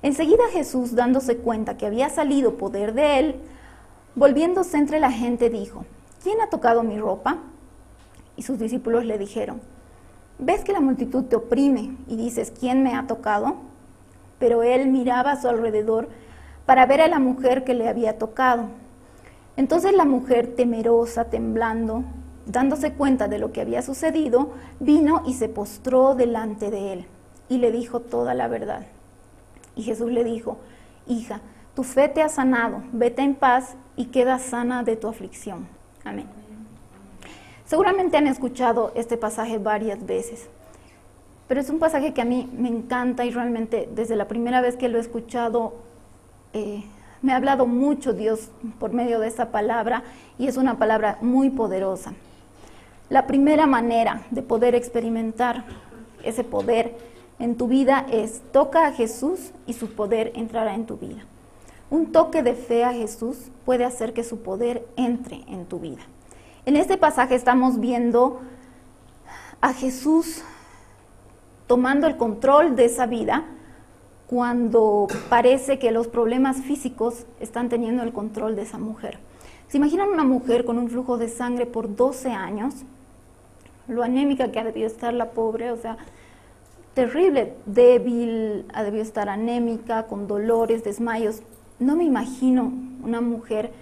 Enseguida 0.01 0.43
Jesús, 0.51 0.93
dándose 0.93 1.37
cuenta 1.37 1.77
que 1.77 1.85
había 1.85 2.09
salido 2.09 2.57
poder 2.57 2.93
de 2.93 3.19
él, 3.19 3.35
volviéndose 4.15 4.77
entre 4.77 4.99
la 4.99 5.11
gente, 5.11 5.49
dijo, 5.49 5.85
¿quién 6.21 6.41
ha 6.41 6.49
tocado 6.49 6.83
mi 6.83 6.99
ropa? 6.99 7.37
Y 8.35 8.41
sus 8.41 8.59
discípulos 8.59 9.05
le 9.05 9.17
dijeron, 9.17 9.61
¿ves 10.37 10.63
que 10.65 10.73
la 10.73 10.81
multitud 10.81 11.23
te 11.25 11.37
oprime 11.37 11.95
y 12.07 12.17
dices, 12.17 12.51
¿quién 12.59 12.83
me 12.83 12.95
ha 12.95 13.07
tocado? 13.07 13.55
Pero 14.39 14.63
él 14.63 14.87
miraba 14.87 15.31
a 15.31 15.41
su 15.41 15.47
alrededor 15.47 16.09
para 16.65 16.85
ver 16.85 16.99
a 17.01 17.07
la 17.07 17.19
mujer 17.19 17.63
que 17.63 17.73
le 17.75 17.87
había 17.87 18.17
tocado. 18.17 18.65
Entonces 19.57 19.93
la 19.93 20.05
mujer, 20.05 20.55
temerosa, 20.55 21.25
temblando, 21.25 22.03
dándose 22.45 22.93
cuenta 22.93 23.27
de 23.27 23.39
lo 23.39 23.51
que 23.51 23.61
había 23.61 23.81
sucedido, 23.81 24.51
vino 24.79 25.23
y 25.25 25.33
se 25.33 25.49
postró 25.49 26.15
delante 26.15 26.71
de 26.71 26.93
él 26.93 27.05
y 27.49 27.57
le 27.57 27.71
dijo 27.71 27.99
toda 27.99 28.33
la 28.33 28.47
verdad. 28.47 28.85
Y 29.75 29.83
Jesús 29.83 30.11
le 30.11 30.23
dijo, 30.23 30.57
hija, 31.07 31.41
tu 31.75 31.83
fe 31.83 32.09
te 32.09 32.21
ha 32.21 32.29
sanado, 32.29 32.83
vete 32.91 33.21
en 33.21 33.35
paz 33.35 33.75
y 33.95 34.05
queda 34.05 34.39
sana 34.39 34.83
de 34.83 34.95
tu 34.95 35.07
aflicción. 35.07 35.67
Amén. 36.03 36.27
Seguramente 37.65 38.17
han 38.17 38.27
escuchado 38.27 38.91
este 38.95 39.17
pasaje 39.17 39.57
varias 39.57 40.05
veces, 40.05 40.47
pero 41.47 41.61
es 41.61 41.69
un 41.69 41.79
pasaje 41.79 42.13
que 42.13 42.21
a 42.21 42.25
mí 42.25 42.49
me 42.53 42.67
encanta 42.67 43.23
y 43.23 43.31
realmente 43.31 43.89
desde 43.93 44.15
la 44.15 44.27
primera 44.27 44.61
vez 44.61 44.75
que 44.75 44.89
lo 44.89 44.97
he 44.97 45.01
escuchado 45.01 45.73
eh, 46.53 46.83
me 47.21 47.33
ha 47.33 47.35
hablado 47.35 47.67
mucho 47.67 48.13
Dios 48.13 48.49
por 48.79 48.93
medio 48.93 49.19
de 49.19 49.27
esa 49.27 49.51
palabra 49.51 50.03
y 50.37 50.47
es 50.47 50.57
una 50.57 50.77
palabra 50.77 51.17
muy 51.21 51.49
poderosa. 51.49 52.13
La 53.09 53.27
primera 53.27 53.67
manera 53.67 54.23
de 54.31 54.41
poder 54.41 54.73
experimentar 54.73 55.65
ese 56.23 56.43
poder 56.43 56.95
en 57.39 57.55
tu 57.55 57.67
vida 57.67 58.05
es 58.11 58.41
toca 58.51 58.87
a 58.87 58.93
Jesús 58.93 59.51
y 59.65 59.73
su 59.73 59.93
poder 59.93 60.31
entrará 60.35 60.75
en 60.75 60.85
tu 60.85 60.97
vida. 60.97 61.25
Un 61.89 62.11
toque 62.11 62.41
de 62.41 62.53
fe 62.53 62.83
a 62.83 62.93
Jesús 62.93 63.49
puede 63.65 63.83
hacer 63.83 64.13
que 64.13 64.23
su 64.23 64.41
poder 64.41 64.87
entre 64.95 65.43
en 65.47 65.65
tu 65.65 65.79
vida. 65.79 66.01
En 66.65 66.77
este 66.77 66.97
pasaje 66.97 67.35
estamos 67.35 67.79
viendo 67.79 68.39
a 69.59 69.73
Jesús 69.73 70.41
tomando 71.67 72.07
el 72.07 72.17
control 72.17 72.75
de 72.75 72.85
esa 72.85 73.05
vida 73.05 73.45
cuando 74.31 75.07
parece 75.27 75.77
que 75.77 75.91
los 75.91 76.07
problemas 76.07 76.61
físicos 76.61 77.25
están 77.41 77.67
teniendo 77.67 78.01
el 78.01 78.13
control 78.13 78.55
de 78.55 78.61
esa 78.61 78.77
mujer. 78.77 79.19
¿Se 79.67 79.75
imaginan 79.75 80.07
una 80.07 80.23
mujer 80.23 80.63
con 80.63 80.77
un 80.77 80.89
flujo 80.89 81.17
de 81.17 81.27
sangre 81.27 81.65
por 81.65 81.97
12 81.97 82.29
años? 82.29 82.73
Lo 83.89 84.03
anémica 84.03 84.49
que 84.49 84.59
ha 84.59 84.63
debido 84.63 84.87
estar 84.87 85.13
la 85.13 85.31
pobre, 85.31 85.69
o 85.71 85.75
sea, 85.75 85.97
terrible, 86.93 87.55
débil, 87.65 88.63
ha 88.73 88.83
debido 88.83 89.03
estar 89.03 89.27
anémica, 89.27 90.07
con 90.07 90.27
dolores, 90.27 90.85
desmayos. 90.85 91.41
No 91.79 91.97
me 91.97 92.05
imagino 92.05 92.71
una 93.03 93.19
mujer 93.19 93.73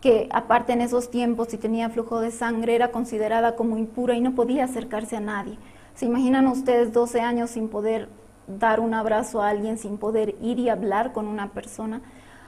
que 0.00 0.28
aparte 0.32 0.72
en 0.72 0.80
esos 0.80 1.08
tiempos 1.08 1.50
si 1.50 1.56
tenía 1.56 1.88
flujo 1.88 2.18
de 2.18 2.32
sangre 2.32 2.74
era 2.74 2.90
considerada 2.90 3.54
como 3.54 3.78
impura 3.78 4.16
y 4.16 4.20
no 4.20 4.34
podía 4.34 4.64
acercarse 4.64 5.14
a 5.14 5.20
nadie. 5.20 5.56
¿Se 5.94 6.06
imaginan 6.06 6.48
ustedes 6.48 6.92
12 6.92 7.20
años 7.20 7.50
sin 7.50 7.68
poder 7.68 8.08
dar 8.46 8.80
un 8.80 8.94
abrazo 8.94 9.42
a 9.42 9.48
alguien, 9.48 9.78
sin 9.78 9.98
poder 9.98 10.36
ir 10.40 10.58
y 10.58 10.68
hablar 10.68 11.12
con 11.12 11.26
una 11.26 11.50
persona? 11.52 12.00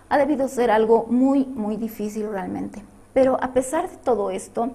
Ha 0.09 0.19
debido 0.19 0.49
ser 0.49 0.71
algo 0.71 1.07
muy, 1.09 1.45
muy 1.45 1.77
difícil 1.77 2.29
realmente. 2.31 2.83
Pero 3.13 3.43
a 3.43 3.53
pesar 3.53 3.91
de 3.91 3.97
todo 3.97 4.31
esto, 4.31 4.71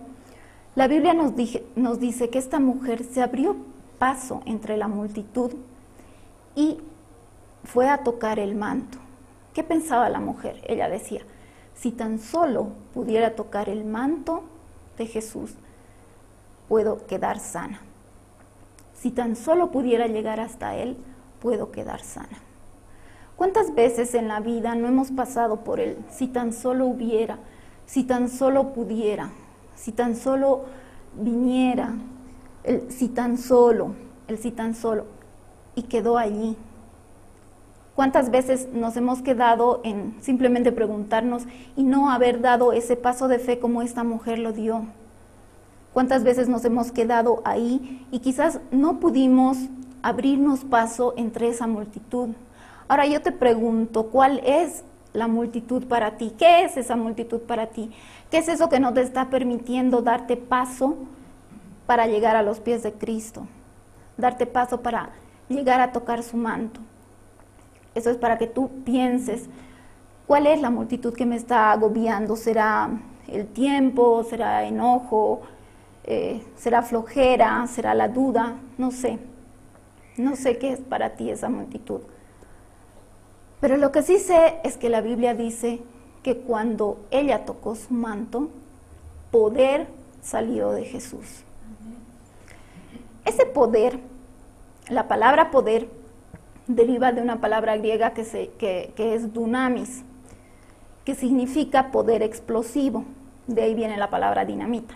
la 0.75 0.87
Biblia 0.87 1.13
nos, 1.13 1.33
nos 1.75 1.99
dice 1.99 2.29
que 2.29 2.39
esta 2.39 2.59
mujer 2.59 3.03
se 3.03 3.21
abrió 3.21 3.55
paso 3.99 4.41
entre 4.45 4.77
la 4.77 4.87
multitud 4.87 5.51
y 6.55 6.79
fue 7.63 7.89
a 7.89 7.99
tocar 7.99 8.39
el 8.39 8.55
manto. 8.55 8.97
¿Qué 9.53 9.63
pensaba 9.63 10.09
la 10.09 10.19
mujer? 10.19 10.61
Ella 10.67 10.89
decía, 10.89 11.21
si 11.75 11.91
tan 11.91 12.19
solo 12.19 12.69
pudiera 12.93 13.35
tocar 13.35 13.69
el 13.69 13.85
manto 13.85 14.43
de 14.97 15.05
Jesús, 15.07 15.51
puedo 16.67 17.05
quedar 17.05 17.39
sana. 17.39 17.81
Si 18.97 19.11
tan 19.11 19.35
solo 19.35 19.71
pudiera 19.71 20.07
llegar 20.07 20.39
hasta 20.39 20.75
Él, 20.75 20.97
puedo 21.41 21.71
quedar 21.71 22.01
sana. 22.01 22.37
¿Cuántas 23.35 23.73
veces 23.73 24.13
en 24.13 24.27
la 24.27 24.39
vida 24.39 24.75
no 24.75 24.87
hemos 24.87 25.11
pasado 25.11 25.57
por 25.57 25.79
Él? 25.79 25.97
Si 26.11 26.27
tan 26.27 26.53
solo 26.53 26.85
hubiera, 26.85 27.39
si 27.85 28.03
tan 28.03 28.29
solo 28.29 28.73
pudiera, 28.73 29.31
si 29.75 29.91
tan 29.91 30.15
solo 30.15 30.65
viniera, 31.15 31.95
el 32.63 32.91
si 32.91 33.09
tan 33.09 33.37
solo, 33.37 33.95
el 34.27 34.37
si 34.37 34.51
tan 34.51 34.75
solo, 34.75 35.05
y 35.75 35.83
quedó 35.83 36.17
allí. 36.17 36.55
¿Cuántas 37.95 38.31
veces 38.31 38.69
nos 38.71 38.95
hemos 38.95 39.21
quedado 39.21 39.81
en 39.83 40.15
simplemente 40.21 40.71
preguntarnos 40.71 41.43
y 41.75 41.83
no 41.83 42.11
haber 42.11 42.41
dado 42.41 42.73
ese 42.73 42.95
paso 42.95 43.27
de 43.27 43.39
fe 43.39 43.59
como 43.59 43.81
esta 43.81 44.03
mujer 44.03 44.39
lo 44.39 44.53
dio? 44.53 44.85
¿Cuántas 45.93 46.23
veces 46.23 46.47
nos 46.47 46.63
hemos 46.63 46.91
quedado 46.91 47.41
ahí 47.43 48.05
y 48.11 48.19
quizás 48.19 48.59
no 48.71 48.99
pudimos 48.99 49.57
abrirnos 50.01 50.63
paso 50.65 51.13
entre 51.17 51.49
esa 51.49 51.67
multitud? 51.67 52.29
Ahora 52.87 53.05
yo 53.05 53.21
te 53.21 53.31
pregunto, 53.31 54.07
¿cuál 54.07 54.41
es 54.45 54.83
la 55.13 55.27
multitud 55.27 55.85
para 55.87 56.17
ti? 56.17 56.33
¿Qué 56.37 56.63
es 56.63 56.77
esa 56.77 56.95
multitud 56.95 57.41
para 57.41 57.67
ti? 57.67 57.91
¿Qué 58.29 58.37
es 58.37 58.47
eso 58.47 58.69
que 58.69 58.79
no 58.79 58.93
te 58.93 59.01
está 59.01 59.29
permitiendo 59.29 60.01
darte 60.01 60.37
paso 60.37 60.97
para 61.91 62.07
llegar 62.07 62.37
a 62.37 62.41
los 62.41 62.61
pies 62.61 62.83
de 62.83 62.93
Cristo, 62.93 63.47
darte 64.15 64.45
paso 64.45 64.81
para 64.81 65.09
llegar 65.49 65.81
a 65.81 65.91
tocar 65.91 66.23
su 66.23 66.37
manto. 66.37 66.79
Eso 67.93 68.09
es 68.09 68.15
para 68.15 68.37
que 68.37 68.47
tú 68.47 68.69
pienses, 68.85 69.49
¿cuál 70.25 70.47
es 70.47 70.61
la 70.61 70.69
multitud 70.69 71.13
que 71.13 71.25
me 71.25 71.35
está 71.35 71.71
agobiando? 71.73 72.37
¿Será 72.37 72.89
el 73.27 73.47
tiempo? 73.47 74.23
¿Será 74.23 74.63
enojo? 74.63 75.41
Eh, 76.05 76.41
¿Será 76.55 76.81
flojera? 76.81 77.67
¿Será 77.67 77.93
la 77.93 78.07
duda? 78.07 78.55
No 78.77 78.91
sé. 78.91 79.19
No 80.17 80.35
sé 80.35 80.57
qué 80.57 80.73
es 80.73 80.79
para 80.79 81.11
ti 81.11 81.29
esa 81.29 81.49
multitud. 81.49 82.01
Pero 83.59 83.77
lo 83.77 83.91
que 83.91 84.01
sí 84.01 84.17
sé 84.17 84.59
es 84.63 84.77
que 84.77 84.89
la 84.89 85.01
Biblia 85.01 85.33
dice 85.33 85.79
que 86.23 86.37
cuando 86.37 86.99
ella 87.11 87.45
tocó 87.45 87.75
su 87.75 87.93
manto, 87.93 88.49
poder 89.31 89.87
salió 90.21 90.71
de 90.71 90.85
Jesús. 90.85 91.43
Ese 93.25 93.45
poder, 93.45 93.99
la 94.89 95.07
palabra 95.07 95.51
poder, 95.51 95.87
deriva 96.67 97.11
de 97.11 97.21
una 97.21 97.39
palabra 97.39 97.77
griega 97.77 98.13
que, 98.13 98.93
es 98.97 99.33
dunamis, 99.33 100.03
que 101.05 101.15
significa 101.15 101.91
poder 101.91 102.23
explosivo. 102.23 103.05
De 103.47 103.63
ahí 103.63 103.75
viene 103.75 103.97
la 103.97 104.09
palabra 104.09 104.45
dinamita. 104.45 104.95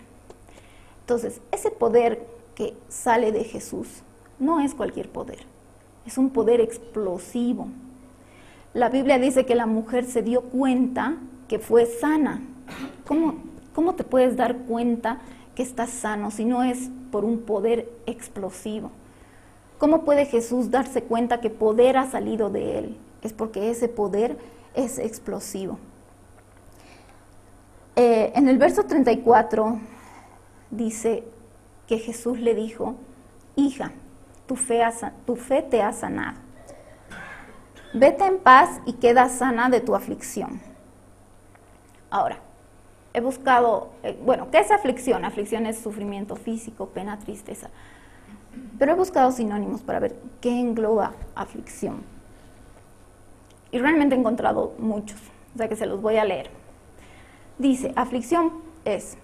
Entonces, 1.00 1.40
ese 1.52 1.70
poder 1.70 2.26
que 2.54 2.74
sale 2.88 3.32
de 3.32 3.44
Jesús 3.44 4.02
no 4.38 4.60
es 4.60 4.74
cualquier 4.74 5.08
poder, 5.08 5.40
es 6.06 6.18
un 6.18 6.30
poder 6.30 6.60
explosivo. 6.60 7.68
La 8.74 8.88
Biblia 8.88 9.18
dice 9.18 9.46
que 9.46 9.54
la 9.54 9.66
mujer 9.66 10.04
se 10.04 10.22
dio 10.22 10.42
cuenta 10.42 11.16
que 11.48 11.58
fue 11.58 11.86
sana. 11.86 12.42
¿Cómo, 13.06 13.36
cómo 13.74 13.94
te 13.94 14.04
puedes 14.04 14.36
dar 14.36 14.56
cuenta 14.58 15.20
que 15.56 15.62
estás 15.62 15.90
sano 15.90 16.30
si 16.30 16.44
no 16.44 16.62
es 16.62 16.90
por 17.10 17.24
un 17.24 17.40
poder 17.40 17.90
explosivo. 18.06 18.92
¿Cómo 19.78 20.04
puede 20.04 20.26
Jesús 20.26 20.70
darse 20.70 21.02
cuenta 21.02 21.40
que 21.40 21.50
poder 21.50 21.96
ha 21.96 22.08
salido 22.08 22.50
de 22.50 22.78
él? 22.78 22.96
Es 23.22 23.32
porque 23.32 23.70
ese 23.70 23.88
poder 23.88 24.36
es 24.74 24.98
explosivo. 24.98 25.78
Eh, 27.96 28.32
en 28.34 28.48
el 28.48 28.58
verso 28.58 28.84
34 28.84 29.80
dice 30.70 31.24
que 31.86 31.98
Jesús 31.98 32.38
le 32.38 32.54
dijo, 32.54 32.94
hija, 33.56 33.92
tu 34.46 34.56
fe, 34.56 35.62
te 35.62 35.82
ha 35.82 35.92
sanado. 35.92 36.38
Vete 37.92 38.24
en 38.26 38.38
paz 38.38 38.80
y 38.84 38.94
queda 38.94 39.28
sana 39.28 39.68
de 39.68 39.80
tu 39.80 39.94
aflicción. 39.94 40.60
Ahora, 42.10 42.38
he 43.14 43.20
buscado, 43.20 43.90
eh, 44.02 44.18
bueno, 44.24 44.50
¿qué 44.50 44.58
es 44.58 44.70
aflicción? 44.70 45.24
Aflicción 45.24 45.66
es 45.66 45.78
sufrimiento 45.78 46.36
físico, 46.36 46.88
pena, 46.88 47.18
tristeza. 47.18 47.70
Pero 48.78 48.92
he 48.92 48.94
buscado 48.94 49.32
sinónimos 49.32 49.80
para 49.80 50.00
ver 50.00 50.16
qué 50.40 50.60
engloba 50.60 51.14
aflicción. 51.34 52.02
Y 53.70 53.78
realmente 53.78 54.14
he 54.14 54.18
encontrado 54.18 54.74
muchos, 54.78 55.20
o 55.54 55.58
sea 55.58 55.68
que 55.68 55.76
se 55.76 55.86
los 55.86 56.00
voy 56.00 56.16
a 56.16 56.24
leer. 56.24 56.50
Dice, 57.58 57.92
aflicción 57.96 58.52
es 58.84 59.16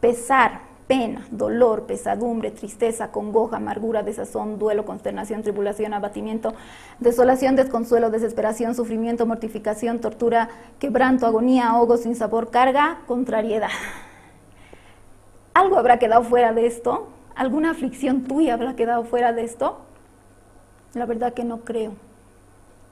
pesar, 0.00 0.69
pena, 0.90 1.24
dolor, 1.30 1.86
pesadumbre, 1.86 2.50
tristeza, 2.50 3.12
congoja, 3.12 3.58
amargura, 3.58 4.02
desazón, 4.02 4.58
duelo, 4.58 4.84
consternación, 4.84 5.40
tribulación, 5.40 5.94
abatimiento, 5.94 6.52
desolación, 6.98 7.54
desconsuelo, 7.54 8.10
desesperación, 8.10 8.74
sufrimiento, 8.74 9.24
mortificación, 9.24 10.00
tortura, 10.00 10.48
quebranto, 10.80 11.26
agonía, 11.26 11.68
ahogo, 11.68 11.96
sin 11.96 12.16
sabor, 12.16 12.50
carga, 12.50 13.02
contrariedad. 13.06 13.68
¿Algo 15.54 15.78
habrá 15.78 16.00
quedado 16.00 16.24
fuera 16.24 16.52
de 16.52 16.66
esto? 16.66 17.06
¿Alguna 17.36 17.70
aflicción 17.70 18.24
tuya 18.24 18.54
habrá 18.54 18.74
quedado 18.74 19.04
fuera 19.04 19.32
de 19.32 19.44
esto? 19.44 19.78
La 20.94 21.06
verdad 21.06 21.34
que 21.34 21.44
no 21.44 21.60
creo. 21.60 21.92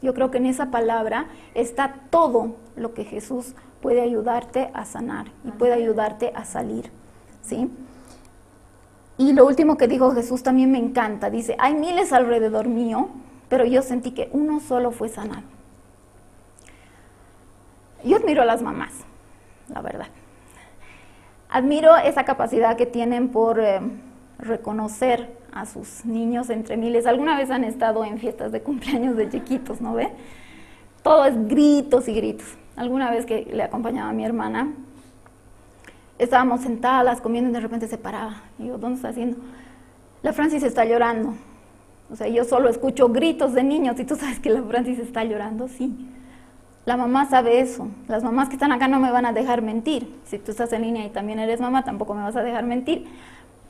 Yo 0.02 0.14
creo 0.14 0.30
que 0.30 0.38
en 0.38 0.46
esa 0.46 0.70
palabra 0.70 1.26
está 1.56 1.96
todo 2.10 2.54
lo 2.76 2.94
que 2.94 3.02
Jesús 3.02 3.56
puede 3.82 4.02
ayudarte 4.02 4.70
a 4.72 4.84
sanar 4.84 5.26
y 5.44 5.50
puede 5.50 5.72
ayudarte 5.72 6.30
a 6.36 6.44
salir, 6.44 6.92
¿sí? 7.42 7.68
Y 9.18 9.32
lo 9.32 9.44
último 9.46 9.76
que 9.76 9.88
dijo 9.88 10.12
Jesús 10.12 10.44
también 10.44 10.70
me 10.70 10.78
encanta. 10.78 11.28
Dice, 11.28 11.56
hay 11.58 11.74
miles 11.74 12.12
alrededor 12.12 12.68
mío, 12.68 13.08
pero 13.48 13.64
yo 13.64 13.82
sentí 13.82 14.12
que 14.12 14.30
uno 14.32 14.60
solo 14.60 14.92
fue 14.92 15.08
sanado. 15.08 15.42
Yo 18.04 18.16
admiro 18.16 18.42
a 18.42 18.44
las 18.44 18.62
mamás, 18.62 18.92
la 19.68 19.82
verdad. 19.82 20.06
Admiro 21.50 21.96
esa 21.96 22.24
capacidad 22.24 22.76
que 22.76 22.86
tienen 22.86 23.30
por 23.30 23.58
eh, 23.58 23.80
reconocer 24.38 25.36
a 25.52 25.66
sus 25.66 26.04
niños 26.04 26.48
entre 26.50 26.76
miles. 26.76 27.06
Alguna 27.06 27.36
vez 27.36 27.50
han 27.50 27.64
estado 27.64 28.04
en 28.04 28.18
fiestas 28.18 28.52
de 28.52 28.62
cumpleaños 28.62 29.16
de 29.16 29.28
chiquitos, 29.28 29.80
¿no 29.80 29.94
ve? 29.94 30.10
Todo 31.02 31.24
es 31.24 31.48
gritos 31.48 32.06
y 32.06 32.14
gritos. 32.14 32.46
Alguna 32.76 33.10
vez 33.10 33.26
que 33.26 33.48
le 33.52 33.64
acompañaba 33.64 34.10
a 34.10 34.12
mi 34.12 34.24
hermana, 34.24 34.72
estábamos 36.18 36.62
sentadas 36.62 37.20
comiendo 37.20 37.50
y 37.50 37.52
de 37.52 37.60
repente 37.60 37.88
se 37.88 37.98
paraba. 37.98 38.42
Y 38.58 38.66
yo, 38.66 38.78
¿dónde 38.78 38.96
está 38.96 39.08
haciendo? 39.08 39.38
La 40.22 40.32
Francis 40.32 40.62
está 40.62 40.84
llorando. 40.84 41.34
O 42.10 42.16
sea, 42.16 42.28
yo 42.28 42.44
solo 42.44 42.68
escucho 42.68 43.08
gritos 43.08 43.52
de 43.52 43.62
niños 43.62 43.98
y 44.00 44.04
tú 44.04 44.16
sabes 44.16 44.40
que 44.40 44.50
la 44.50 44.62
Francis 44.62 44.98
está 44.98 45.24
llorando, 45.24 45.68
sí. 45.68 46.08
La 46.86 46.96
mamá 46.96 47.28
sabe 47.28 47.60
eso. 47.60 47.88
Las 48.08 48.24
mamás 48.24 48.48
que 48.48 48.54
están 48.54 48.72
acá 48.72 48.88
no 48.88 48.98
me 48.98 49.10
van 49.10 49.26
a 49.26 49.32
dejar 49.32 49.60
mentir. 49.60 50.18
Si 50.24 50.38
tú 50.38 50.52
estás 50.52 50.72
en 50.72 50.82
línea 50.82 51.04
y 51.04 51.10
también 51.10 51.38
eres 51.38 51.60
mamá, 51.60 51.84
tampoco 51.84 52.14
me 52.14 52.22
vas 52.22 52.34
a 52.36 52.42
dejar 52.42 52.64
mentir. 52.64 53.06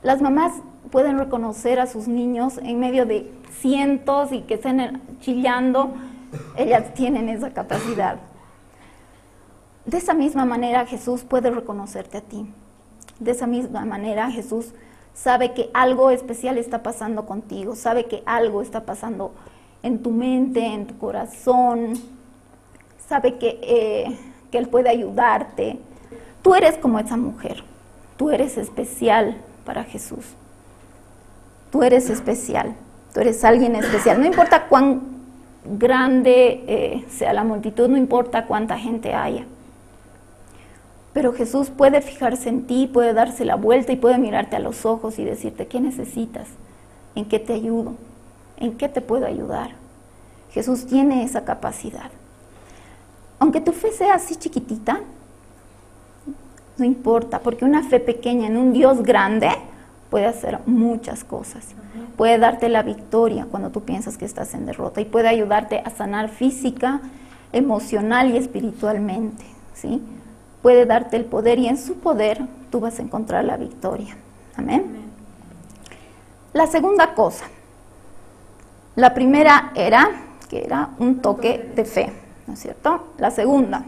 Las 0.01 0.21
mamás 0.21 0.53
pueden 0.89 1.19
reconocer 1.19 1.81
a 1.81 1.85
sus 1.85 2.07
niños 2.07 2.57
en 2.63 2.79
medio 2.79 3.05
de 3.05 3.29
cientos 3.59 4.31
y 4.31 4.41
que 4.41 4.53
estén 4.53 5.01
chillando. 5.19 5.91
Ellas 6.55 6.93
tienen 6.93 7.27
esa 7.27 7.51
capacidad. 7.51 8.19
De 9.89 9.97
esa 9.97 10.13
misma 10.13 10.45
manera 10.45 10.85
Jesús 10.85 11.23
puede 11.23 11.49
reconocerte 11.49 12.19
a 12.19 12.21
ti. 12.21 12.45
De 13.19 13.31
esa 13.31 13.47
misma 13.47 13.85
manera 13.85 14.29
Jesús 14.29 14.67
sabe 15.15 15.53
que 15.55 15.71
algo 15.73 16.11
especial 16.11 16.59
está 16.59 16.83
pasando 16.83 17.25
contigo, 17.25 17.75
sabe 17.75 18.05
que 18.05 18.21
algo 18.27 18.61
está 18.61 18.81
pasando 18.81 19.31
en 19.81 20.03
tu 20.03 20.11
mente, 20.11 20.63
en 20.63 20.85
tu 20.85 20.95
corazón, 20.99 21.93
sabe 23.07 23.39
que, 23.39 23.59
eh, 23.63 24.15
que 24.51 24.59
Él 24.59 24.67
puede 24.67 24.89
ayudarte. 24.89 25.79
Tú 26.43 26.53
eres 26.53 26.77
como 26.77 26.99
esa 26.99 27.17
mujer, 27.17 27.63
tú 28.15 28.29
eres 28.29 28.59
especial 28.59 29.37
para 29.65 29.85
Jesús. 29.85 30.35
Tú 31.71 31.81
eres 31.81 32.11
especial, 32.11 32.75
tú 33.11 33.21
eres 33.21 33.43
alguien 33.43 33.75
especial. 33.75 34.19
No 34.19 34.27
importa 34.27 34.67
cuán 34.67 35.01
grande 35.65 36.63
eh, 36.67 37.05
sea 37.09 37.33
la 37.33 37.43
multitud, 37.43 37.89
no 37.89 37.97
importa 37.97 38.45
cuánta 38.45 38.77
gente 38.77 39.15
haya. 39.15 39.47
Pero 41.19 41.33
Jesús 41.33 41.69
puede 41.69 41.99
fijarse 41.99 42.47
en 42.47 42.65
ti, 42.65 42.87
puede 42.87 43.13
darse 43.13 43.43
la 43.43 43.55
vuelta 43.55 43.91
y 43.91 43.97
puede 43.97 44.17
mirarte 44.17 44.55
a 44.55 44.59
los 44.59 44.85
ojos 44.85 45.19
y 45.19 45.25
decirte, 45.25 45.67
¿qué 45.67 45.81
necesitas? 45.81 46.47
¿En 47.13 47.25
qué 47.25 47.39
te 47.39 47.51
ayudo? 47.51 47.95
¿En 48.55 48.77
qué 48.77 48.87
te 48.87 49.01
puedo 49.01 49.25
ayudar? 49.25 49.71
Jesús 50.51 50.85
tiene 50.85 51.25
esa 51.25 51.43
capacidad. 51.43 52.09
Aunque 53.37 53.59
tu 53.59 53.73
fe 53.73 53.91
sea 53.91 54.13
así 54.13 54.37
chiquitita, 54.37 55.01
no 56.77 56.85
importa, 56.85 57.39
porque 57.39 57.65
una 57.65 57.83
fe 57.83 57.99
pequeña 57.99 58.47
en 58.47 58.55
un 58.55 58.71
Dios 58.71 59.03
grande 59.03 59.49
puede 60.09 60.25
hacer 60.25 60.59
muchas 60.67 61.25
cosas. 61.25 61.65
Puede 62.15 62.37
darte 62.37 62.69
la 62.69 62.81
victoria 62.81 63.45
cuando 63.51 63.71
tú 63.71 63.81
piensas 63.81 64.17
que 64.17 64.23
estás 64.23 64.53
en 64.53 64.65
derrota 64.65 65.01
y 65.01 65.05
puede 65.05 65.27
ayudarte 65.27 65.79
a 65.83 65.89
sanar 65.89 66.29
física, 66.29 67.01
emocional 67.51 68.31
y 68.31 68.37
espiritualmente, 68.37 69.43
¿sí? 69.73 70.01
Puede 70.61 70.85
darte 70.85 71.17
el 71.17 71.25
poder 71.25 71.59
y 71.59 71.67
en 71.67 71.77
su 71.77 71.95
poder 71.95 72.41
tú 72.71 72.79
vas 72.79 72.99
a 72.99 73.01
encontrar 73.01 73.45
la 73.45 73.57
victoria. 73.57 74.17
Amén. 74.57 75.11
La 76.53 76.67
segunda 76.67 77.13
cosa. 77.13 77.45
La 78.95 79.13
primera 79.13 79.71
era 79.75 80.09
que 80.49 80.63
era 80.63 80.89
un 80.97 81.21
toque 81.21 81.71
de 81.75 81.85
fe, 81.85 82.11
¿no 82.47 82.53
es 82.53 82.59
cierto? 82.59 83.13
La 83.17 83.31
segunda. 83.31 83.83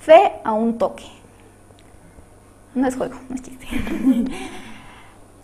Fe 0.00 0.34
a 0.44 0.52
un 0.52 0.78
toque. 0.78 1.04
No 2.74 2.86
es 2.86 2.94
juego, 2.94 3.14
no 3.28 3.34
es 3.34 3.42
chiste. 3.42 3.66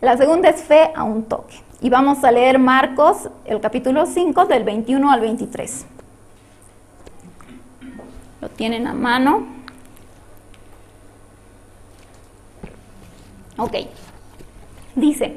La 0.02 0.16
segunda 0.16 0.48
es 0.50 0.60
fe 0.62 0.90
a 0.94 1.04
un 1.04 1.22
toque. 1.24 1.54
Y 1.80 1.88
vamos 1.88 2.22
a 2.24 2.30
leer 2.30 2.58
Marcos, 2.58 3.30
el 3.44 3.60
capítulo 3.60 4.04
5, 4.04 4.46
del 4.46 4.64
21 4.64 5.10
al 5.10 5.20
23 5.20 5.86
lo 8.42 8.48
tienen 8.48 8.88
a 8.88 8.92
mano. 8.92 9.44
Ok, 13.56 13.76
dice, 14.96 15.36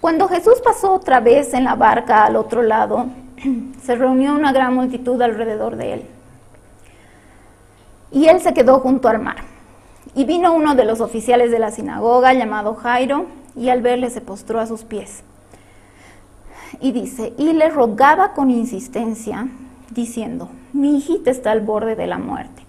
cuando 0.00 0.28
Jesús 0.28 0.60
pasó 0.64 0.92
otra 0.92 1.18
vez 1.18 1.52
en 1.54 1.64
la 1.64 1.74
barca 1.74 2.24
al 2.24 2.36
otro 2.36 2.62
lado, 2.62 3.06
se 3.82 3.96
reunió 3.96 4.34
una 4.34 4.52
gran 4.52 4.72
multitud 4.72 5.20
alrededor 5.20 5.74
de 5.74 5.94
él. 5.94 6.06
Y 8.12 8.28
él 8.28 8.40
se 8.40 8.54
quedó 8.54 8.78
junto 8.78 9.08
al 9.08 9.18
mar. 9.18 9.38
Y 10.14 10.24
vino 10.24 10.54
uno 10.54 10.76
de 10.76 10.84
los 10.84 11.00
oficiales 11.00 11.50
de 11.50 11.58
la 11.58 11.72
sinagoga 11.72 12.34
llamado 12.34 12.76
Jairo, 12.76 13.26
y 13.56 13.70
al 13.70 13.82
verle 13.82 14.10
se 14.10 14.20
postró 14.20 14.60
a 14.60 14.66
sus 14.66 14.84
pies. 14.84 15.24
Y 16.80 16.92
dice, 16.92 17.32
y 17.36 17.52
le 17.52 17.68
rogaba 17.68 18.32
con 18.32 18.48
insistencia, 18.52 19.48
diciendo, 19.90 20.48
mi 20.72 20.96
hijita 20.96 21.30
está 21.30 21.52
al 21.52 21.60
borde 21.60 21.96
de 21.96 22.06
la 22.06 22.18
muerte. 22.18 22.62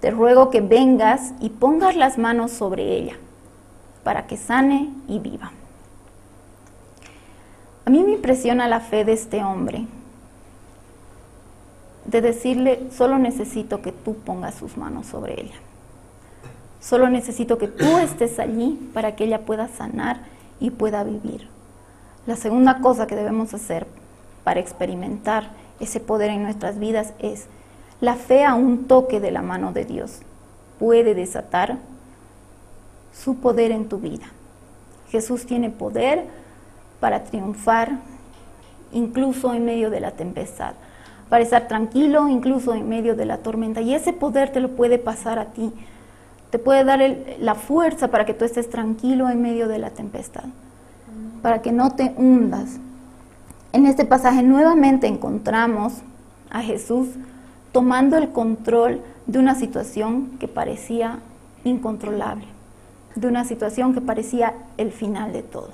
Te 0.00 0.10
ruego 0.10 0.50
que 0.50 0.60
vengas 0.60 1.32
y 1.40 1.50
pongas 1.50 1.96
las 1.96 2.18
manos 2.18 2.50
sobre 2.50 2.96
ella, 2.96 3.16
para 4.02 4.26
que 4.26 4.36
sane 4.36 4.90
y 5.08 5.18
viva. 5.18 5.52
A 7.84 7.90
mí 7.90 8.02
me 8.02 8.12
impresiona 8.12 8.68
la 8.68 8.80
fe 8.80 9.04
de 9.04 9.12
este 9.12 9.42
hombre, 9.42 9.86
de 12.04 12.20
decirle, 12.20 12.88
solo 12.90 13.18
necesito 13.18 13.82
que 13.82 13.92
tú 13.92 14.16
pongas 14.16 14.54
sus 14.54 14.76
manos 14.76 15.06
sobre 15.06 15.40
ella. 15.40 15.54
Solo 16.80 17.10
necesito 17.10 17.58
que 17.58 17.68
tú 17.68 17.98
estés 17.98 18.38
allí 18.38 18.90
para 18.94 19.14
que 19.14 19.24
ella 19.24 19.42
pueda 19.42 19.68
sanar 19.68 20.22
y 20.60 20.70
pueda 20.70 21.04
vivir. 21.04 21.48
La 22.26 22.36
segunda 22.36 22.80
cosa 22.80 23.06
que 23.06 23.16
debemos 23.16 23.52
hacer 23.54 23.86
para 24.44 24.60
experimentar 24.60 25.50
ese 25.80 26.00
poder 26.00 26.30
en 26.30 26.42
nuestras 26.42 26.78
vidas 26.78 27.14
es 27.18 27.46
la 28.00 28.14
fe 28.14 28.44
a 28.44 28.54
un 28.54 28.86
toque 28.86 29.20
de 29.20 29.30
la 29.30 29.42
mano 29.42 29.72
de 29.72 29.84
Dios. 29.84 30.20
Puede 30.78 31.14
desatar 31.14 31.78
su 33.12 33.36
poder 33.36 33.70
en 33.70 33.88
tu 33.88 33.98
vida. 33.98 34.26
Jesús 35.10 35.46
tiene 35.46 35.70
poder 35.70 36.24
para 37.00 37.24
triunfar 37.24 37.98
incluso 38.92 39.54
en 39.54 39.64
medio 39.64 39.90
de 39.90 40.00
la 40.00 40.12
tempestad, 40.12 40.74
para 41.28 41.42
estar 41.42 41.68
tranquilo 41.68 42.28
incluso 42.28 42.74
en 42.74 42.88
medio 42.88 43.16
de 43.16 43.24
la 43.24 43.38
tormenta. 43.38 43.80
Y 43.80 43.94
ese 43.94 44.12
poder 44.12 44.50
te 44.52 44.60
lo 44.60 44.70
puede 44.70 44.98
pasar 44.98 45.38
a 45.38 45.46
ti. 45.46 45.72
Te 46.50 46.58
puede 46.58 46.84
dar 46.84 47.00
la 47.38 47.54
fuerza 47.54 48.08
para 48.08 48.26
que 48.26 48.34
tú 48.34 48.44
estés 48.44 48.68
tranquilo 48.70 49.30
en 49.30 49.40
medio 49.40 49.68
de 49.68 49.78
la 49.78 49.90
tempestad, 49.90 50.44
para 51.42 51.62
que 51.62 51.70
no 51.70 51.92
te 51.92 52.12
hundas, 52.16 52.80
en 53.72 53.86
este 53.86 54.04
pasaje 54.04 54.42
nuevamente 54.42 55.06
encontramos 55.06 55.94
a 56.50 56.62
Jesús 56.62 57.08
tomando 57.72 58.16
el 58.16 58.30
control 58.30 59.00
de 59.26 59.38
una 59.38 59.54
situación 59.54 60.32
que 60.40 60.48
parecía 60.48 61.20
incontrolable, 61.62 62.46
de 63.14 63.28
una 63.28 63.44
situación 63.44 63.94
que 63.94 64.00
parecía 64.00 64.54
el 64.76 64.90
final 64.90 65.32
de 65.32 65.42
todo. 65.42 65.70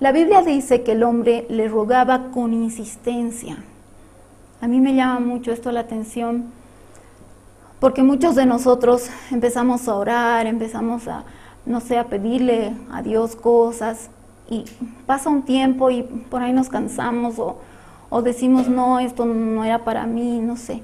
La 0.00 0.12
Biblia 0.12 0.42
dice 0.42 0.82
que 0.82 0.92
el 0.92 1.02
hombre 1.02 1.46
le 1.48 1.68
rogaba 1.68 2.30
con 2.32 2.52
insistencia. 2.52 3.58
A 4.60 4.66
mí 4.66 4.80
me 4.80 4.94
llama 4.94 5.20
mucho 5.20 5.52
esto 5.52 5.70
la 5.70 5.80
atención 5.80 6.46
porque 7.80 8.02
muchos 8.02 8.34
de 8.34 8.44
nosotros 8.44 9.08
empezamos 9.30 9.86
a 9.86 9.94
orar, 9.94 10.46
empezamos 10.46 11.06
a, 11.06 11.24
no 11.64 11.80
sé, 11.80 11.96
a 11.96 12.08
pedirle 12.08 12.72
a 12.90 13.02
Dios 13.02 13.36
cosas 13.36 14.10
y 14.48 14.64
pasa 15.06 15.30
un 15.30 15.42
tiempo 15.42 15.90
y 15.90 16.02
por 16.02 16.42
ahí 16.42 16.52
nos 16.52 16.68
cansamos 16.68 17.38
o, 17.38 17.58
o 18.10 18.22
decimos, 18.22 18.68
no, 18.68 18.98
esto 18.98 19.26
no 19.26 19.64
era 19.64 19.84
para 19.84 20.06
mí, 20.06 20.40
no 20.40 20.56
sé. 20.56 20.82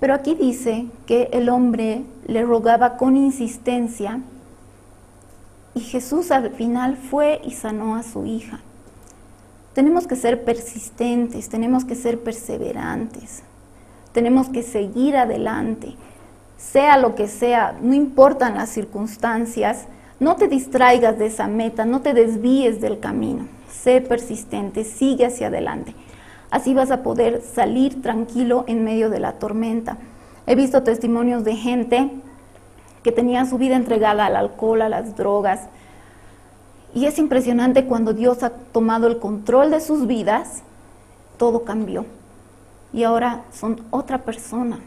Pero 0.00 0.14
aquí 0.14 0.34
dice 0.34 0.86
que 1.06 1.28
el 1.32 1.48
hombre 1.48 2.04
le 2.26 2.44
rogaba 2.44 2.96
con 2.96 3.16
insistencia 3.16 4.20
y 5.74 5.80
Jesús 5.80 6.30
al 6.30 6.50
final 6.50 6.96
fue 6.96 7.40
y 7.44 7.52
sanó 7.52 7.96
a 7.96 8.02
su 8.02 8.26
hija. 8.26 8.60
Tenemos 9.74 10.06
que 10.06 10.16
ser 10.16 10.44
persistentes, 10.44 11.48
tenemos 11.48 11.84
que 11.84 11.94
ser 11.94 12.20
perseverantes, 12.20 13.42
tenemos 14.12 14.48
que 14.48 14.62
seguir 14.62 15.16
adelante, 15.16 15.94
sea 16.56 16.98
lo 16.98 17.14
que 17.14 17.28
sea, 17.28 17.78
no 17.80 17.94
importan 17.94 18.56
las 18.56 18.70
circunstancias, 18.70 19.86
no 20.20 20.36
te 20.36 20.48
distraigas 20.48 21.18
de 21.18 21.26
esa 21.26 21.46
meta, 21.46 21.84
no 21.84 22.00
te 22.00 22.12
desvíes 22.12 22.80
del 22.80 22.98
camino, 22.98 23.46
sé 23.70 24.00
persistente, 24.00 24.84
sigue 24.84 25.26
hacia 25.26 25.46
adelante. 25.46 25.94
Así 26.50 26.74
vas 26.74 26.90
a 26.90 27.02
poder 27.02 27.42
salir 27.42 28.02
tranquilo 28.02 28.64
en 28.66 28.82
medio 28.82 29.10
de 29.10 29.20
la 29.20 29.32
tormenta. 29.34 29.98
He 30.46 30.54
visto 30.54 30.82
testimonios 30.82 31.44
de 31.44 31.56
gente 31.56 32.10
que 33.02 33.12
tenía 33.12 33.44
su 33.44 33.58
vida 33.58 33.76
entregada 33.76 34.26
al 34.26 34.36
alcohol, 34.36 34.82
a 34.82 34.88
las 34.88 35.14
drogas. 35.14 35.68
Y 36.94 37.04
es 37.04 37.18
impresionante 37.18 37.84
cuando 37.84 38.14
Dios 38.14 38.42
ha 38.42 38.50
tomado 38.50 39.06
el 39.06 39.18
control 39.18 39.70
de 39.70 39.80
sus 39.80 40.06
vidas, 40.06 40.62
todo 41.36 41.64
cambió. 41.64 42.06
Y 42.92 43.04
ahora 43.04 43.44
son 43.52 43.82
otra 43.90 44.22
persona. 44.22 44.80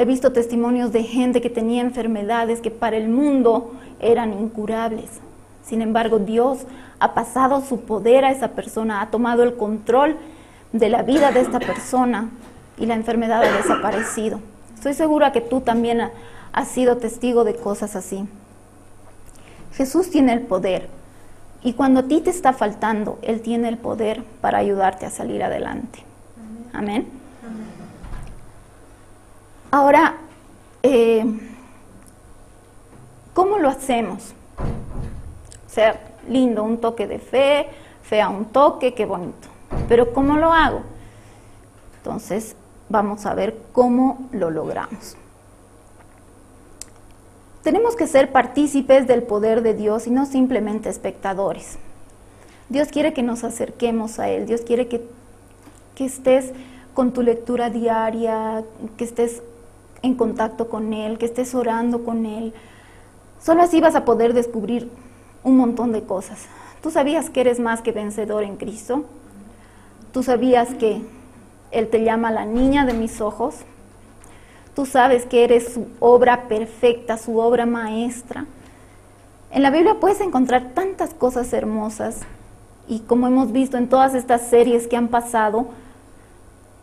He 0.00 0.06
visto 0.06 0.32
testimonios 0.32 0.92
de 0.92 1.02
gente 1.02 1.42
que 1.42 1.50
tenía 1.50 1.82
enfermedades 1.82 2.62
que 2.62 2.70
para 2.70 2.96
el 2.96 3.10
mundo 3.10 3.74
eran 4.00 4.32
incurables. 4.32 5.10
Sin 5.62 5.82
embargo, 5.82 6.18
Dios 6.18 6.60
ha 7.00 7.12
pasado 7.12 7.60
su 7.60 7.82
poder 7.82 8.24
a 8.24 8.30
esa 8.30 8.52
persona, 8.52 9.02
ha 9.02 9.10
tomado 9.10 9.42
el 9.42 9.56
control 9.56 10.16
de 10.72 10.88
la 10.88 11.02
vida 11.02 11.32
de 11.32 11.40
esta 11.40 11.60
persona 11.60 12.30
y 12.78 12.86
la 12.86 12.94
enfermedad 12.94 13.42
ha 13.42 13.56
desaparecido. 13.58 14.40
Estoy 14.74 14.94
segura 14.94 15.32
que 15.32 15.42
tú 15.42 15.60
también 15.60 16.00
has 16.50 16.68
sido 16.68 16.96
testigo 16.96 17.44
de 17.44 17.56
cosas 17.56 17.94
así. 17.94 18.26
Jesús 19.74 20.08
tiene 20.08 20.32
el 20.32 20.40
poder 20.40 20.88
y 21.62 21.74
cuando 21.74 22.00
a 22.00 22.04
ti 22.04 22.22
te 22.22 22.30
está 22.30 22.54
faltando, 22.54 23.18
Él 23.20 23.42
tiene 23.42 23.68
el 23.68 23.76
poder 23.76 24.22
para 24.40 24.56
ayudarte 24.56 25.04
a 25.04 25.10
salir 25.10 25.42
adelante. 25.42 25.98
Amén. 26.72 27.19
Ahora, 29.70 30.16
eh, 30.82 31.24
¿cómo 33.32 33.58
lo 33.58 33.68
hacemos? 33.68 34.34
O 34.58 35.72
sea, 35.72 36.00
lindo, 36.28 36.64
un 36.64 36.78
toque 36.78 37.06
de 37.06 37.20
fe, 37.20 37.68
fe 38.02 38.20
a 38.20 38.28
un 38.28 38.46
toque, 38.46 38.94
qué 38.94 39.04
bonito. 39.04 39.48
Pero 39.88 40.12
¿cómo 40.12 40.36
lo 40.36 40.52
hago? 40.52 40.82
Entonces, 41.98 42.56
vamos 42.88 43.26
a 43.26 43.34
ver 43.34 43.56
cómo 43.72 44.28
lo 44.32 44.50
logramos. 44.50 45.16
Tenemos 47.62 47.94
que 47.94 48.08
ser 48.08 48.32
partícipes 48.32 49.06
del 49.06 49.22
poder 49.22 49.62
de 49.62 49.74
Dios 49.74 50.08
y 50.08 50.10
no 50.10 50.26
simplemente 50.26 50.88
espectadores. 50.88 51.78
Dios 52.70 52.88
quiere 52.88 53.12
que 53.12 53.22
nos 53.22 53.44
acerquemos 53.44 54.18
a 54.18 54.30
Él, 54.30 54.46
Dios 54.46 54.62
quiere 54.62 54.88
que, 54.88 55.04
que 55.94 56.06
estés 56.06 56.52
con 56.94 57.12
tu 57.12 57.22
lectura 57.22 57.70
diaria, 57.70 58.64
que 58.96 59.04
estés 59.04 59.42
en 60.02 60.14
contacto 60.14 60.68
con 60.68 60.92
Él, 60.92 61.18
que 61.18 61.26
estés 61.26 61.54
orando 61.54 62.04
con 62.04 62.26
Él. 62.26 62.52
Solo 63.40 63.62
así 63.62 63.80
vas 63.80 63.94
a 63.94 64.04
poder 64.04 64.34
descubrir 64.34 64.90
un 65.44 65.56
montón 65.56 65.92
de 65.92 66.02
cosas. 66.02 66.46
¿Tú 66.82 66.90
sabías 66.90 67.30
que 67.30 67.40
eres 67.42 67.60
más 67.60 67.82
que 67.82 67.92
vencedor 67.92 68.42
en 68.42 68.56
Cristo? 68.56 69.04
¿Tú 70.12 70.22
sabías 70.22 70.74
que 70.74 71.02
Él 71.70 71.88
te 71.88 72.02
llama 72.02 72.30
la 72.30 72.44
niña 72.44 72.84
de 72.86 72.94
mis 72.94 73.20
ojos? 73.20 73.56
Tú 74.74 74.86
sabes 74.86 75.26
que 75.26 75.44
eres 75.44 75.74
su 75.74 75.88
obra 75.98 76.48
perfecta, 76.48 77.18
su 77.18 77.38
obra 77.38 77.66
maestra. 77.66 78.46
En 79.50 79.62
la 79.62 79.70
Biblia 79.70 79.96
puedes 80.00 80.20
encontrar 80.20 80.70
tantas 80.74 81.12
cosas 81.12 81.52
hermosas 81.52 82.20
y 82.88 83.00
como 83.00 83.26
hemos 83.26 83.52
visto 83.52 83.76
en 83.76 83.88
todas 83.88 84.14
estas 84.14 84.42
series 84.42 84.86
que 84.86 84.96
han 84.96 85.08
pasado, 85.08 85.66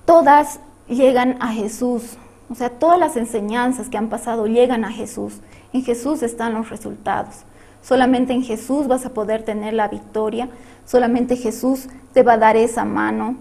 todas 0.06 0.60
llegan 0.88 1.38
a 1.42 1.54
Jesús. 1.54 2.18
O 2.50 2.56
sea, 2.56 2.70
todas 2.70 3.00
las 3.00 3.18
enseñanzas 3.18 3.90
que 3.90 3.98
han 3.98 4.10
pasado 4.10 4.48
llegan 4.48 4.86
a 4.86 4.92
Jesús. 4.92 5.40
En 5.74 5.84
Jesús 5.84 6.24
están 6.24 6.54
los 6.54 6.70
resultados. 6.70 7.44
Solamente 7.82 8.34
en 8.34 8.44
Jesús 8.44 8.88
vas 8.88 9.06
a 9.06 9.14
poder 9.14 9.44
tener 9.44 9.74
la 9.74 9.88
victoria. 9.88 10.50
Solamente 10.86 11.36
Jesús 11.36 11.88
te 12.14 12.24
va 12.24 12.34
a 12.34 12.38
dar 12.38 12.56
esa 12.56 12.86
mano. 12.86 13.36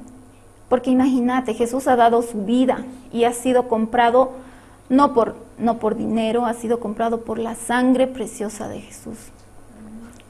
Porque 0.68 0.90
imagínate, 0.90 1.54
Jesús 1.54 1.86
ha 1.86 1.96
dado 1.96 2.22
su 2.22 2.44
vida 2.44 2.84
y 3.12 3.24
ha 3.24 3.32
sido 3.32 3.68
comprado 3.68 4.32
no 4.88 5.14
por, 5.14 5.36
no 5.58 5.78
por 5.78 5.96
dinero, 5.96 6.44
ha 6.44 6.54
sido 6.54 6.80
comprado 6.80 7.22
por 7.22 7.38
la 7.38 7.54
sangre 7.54 8.06
preciosa 8.06 8.68
de 8.68 8.80
Jesús. 8.80 9.16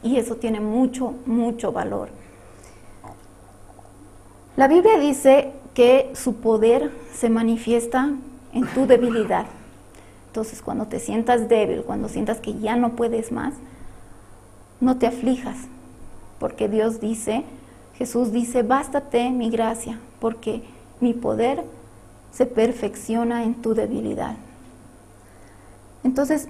Y 0.03 0.19
eso 0.19 0.37
tiene 0.37 0.61
mucho, 0.61 1.15
mucho 1.25 1.73
valor. 1.73 2.09
La 4.57 4.69
Biblia 4.69 4.99
dice 4.99 5.53
que 5.75 6.11
su 6.15 6.37
poder 6.37 6.91
se 7.13 7.29
manifiesta 7.29 8.13
en 8.57 8.67
tu 8.69 8.87
debilidad. 8.87 9.47
Entonces, 10.29 10.63
cuando 10.63 10.87
te 10.87 10.99
sientas 10.99 11.49
débil, 11.49 11.83
cuando 11.83 12.09
sientas 12.09 12.41
que 12.41 12.59
ya 12.59 12.77
no 12.77 12.97
puedes 12.97 13.31
más, 13.31 13.55
no 14.81 14.97
te 14.97 15.07
aflijas, 15.07 15.57
porque 16.39 16.69
Dios 16.69 17.01
dice, 17.01 17.45
Jesús 17.97 18.33
dice, 18.33 18.63
bástate 18.63 19.31
mi 19.31 19.51
gracia, 19.51 19.99
porque 20.21 20.63
mi 21.01 21.13
poder 21.13 21.65
se 22.33 22.47
perfecciona 22.47 23.45
en 23.45 23.55
tu 23.57 23.75
debilidad. 23.75 24.37
Entonces, 26.03 26.49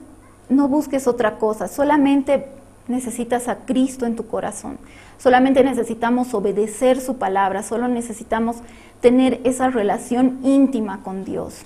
no 0.48 0.68
busques 0.68 1.08
otra 1.08 1.38
cosa, 1.38 1.66
solamente 1.66 2.48
necesitas 2.86 3.48
a 3.48 3.64
Cristo 3.64 4.06
en 4.06 4.14
tu 4.14 4.26
corazón, 4.28 4.78
solamente 5.18 5.64
necesitamos 5.64 6.34
obedecer 6.34 7.00
su 7.00 7.16
palabra, 7.16 7.64
solo 7.64 7.88
necesitamos 7.88 8.58
tener 9.00 9.40
esa 9.44 9.70
relación 9.70 10.38
íntima 10.44 11.02
con 11.02 11.24
Dios. 11.24 11.62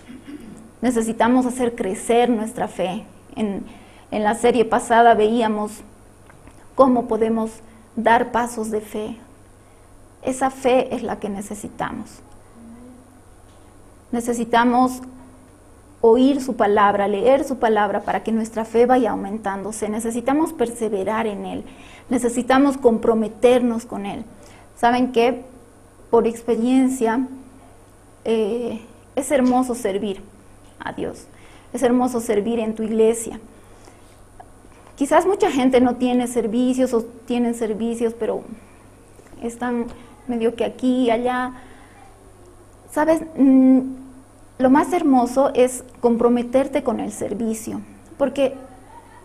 Necesitamos 0.82 1.46
hacer 1.46 1.74
crecer 1.74 2.30
nuestra 2.30 2.68
fe. 2.68 3.04
En, 3.36 3.64
en 4.10 4.24
la 4.24 4.34
serie 4.34 4.64
pasada 4.64 5.14
veíamos 5.14 5.82
cómo 6.74 7.06
podemos 7.06 7.50
dar 7.96 8.32
pasos 8.32 8.70
de 8.70 8.80
fe. 8.80 9.16
Esa 10.22 10.50
fe 10.50 10.94
es 10.94 11.02
la 11.02 11.18
que 11.18 11.28
necesitamos. 11.28 12.20
Necesitamos 14.12 15.02
oír 16.00 16.42
su 16.42 16.56
palabra, 16.56 17.08
leer 17.08 17.44
su 17.44 17.58
palabra 17.58 18.00
para 18.02 18.22
que 18.22 18.32
nuestra 18.32 18.64
fe 18.64 18.86
vaya 18.86 19.10
aumentándose. 19.10 19.88
Necesitamos 19.88 20.52
perseverar 20.52 21.26
en 21.26 21.44
Él. 21.44 21.64
Necesitamos 22.08 22.78
comprometernos 22.78 23.84
con 23.84 24.06
Él. 24.06 24.24
¿Saben 24.76 25.12
qué? 25.12 25.44
Por 26.10 26.26
experiencia, 26.26 27.26
eh, 28.24 28.80
es 29.14 29.30
hermoso 29.30 29.74
servir 29.74 30.22
a 30.84 30.92
Dios. 30.92 31.26
Es 31.72 31.82
hermoso 31.82 32.20
servir 32.20 32.58
en 32.58 32.74
tu 32.74 32.82
iglesia. 32.82 33.38
Quizás 34.96 35.26
mucha 35.26 35.50
gente 35.50 35.80
no 35.80 35.96
tiene 35.96 36.26
servicios 36.26 36.92
o 36.92 37.02
tienen 37.02 37.54
servicios, 37.54 38.14
pero 38.18 38.42
están 39.42 39.86
medio 40.26 40.54
que 40.54 40.64
aquí 40.64 41.04
y 41.04 41.10
allá. 41.10 41.54
Sabes, 42.90 43.22
mm, 43.36 43.80
lo 44.58 44.70
más 44.70 44.92
hermoso 44.92 45.52
es 45.54 45.84
comprometerte 46.00 46.82
con 46.82 47.00
el 47.00 47.12
servicio, 47.12 47.80
porque 48.18 48.54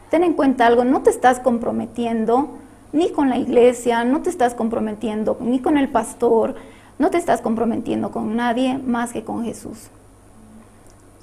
ten 0.10 0.24
en 0.24 0.34
cuenta 0.34 0.66
algo, 0.66 0.86
no 0.86 1.02
te 1.02 1.10
estás 1.10 1.40
comprometiendo 1.40 2.52
ni 2.94 3.10
con 3.10 3.30
la 3.30 3.38
iglesia, 3.38 4.06
no 4.06 4.22
te 4.22 4.30
estás 4.30 4.54
comprometiendo 4.54 5.38
ni 5.42 5.60
con 5.60 5.78
el 5.78 5.90
pastor, 5.90 6.56
no 6.98 7.10
te 7.10 7.18
estás 7.18 7.42
comprometiendo 7.42 8.12
con 8.12 8.38
nadie 8.38 8.78
más 8.78 9.12
que 9.12 9.26
con 9.26 9.44
Jesús. 9.44 9.90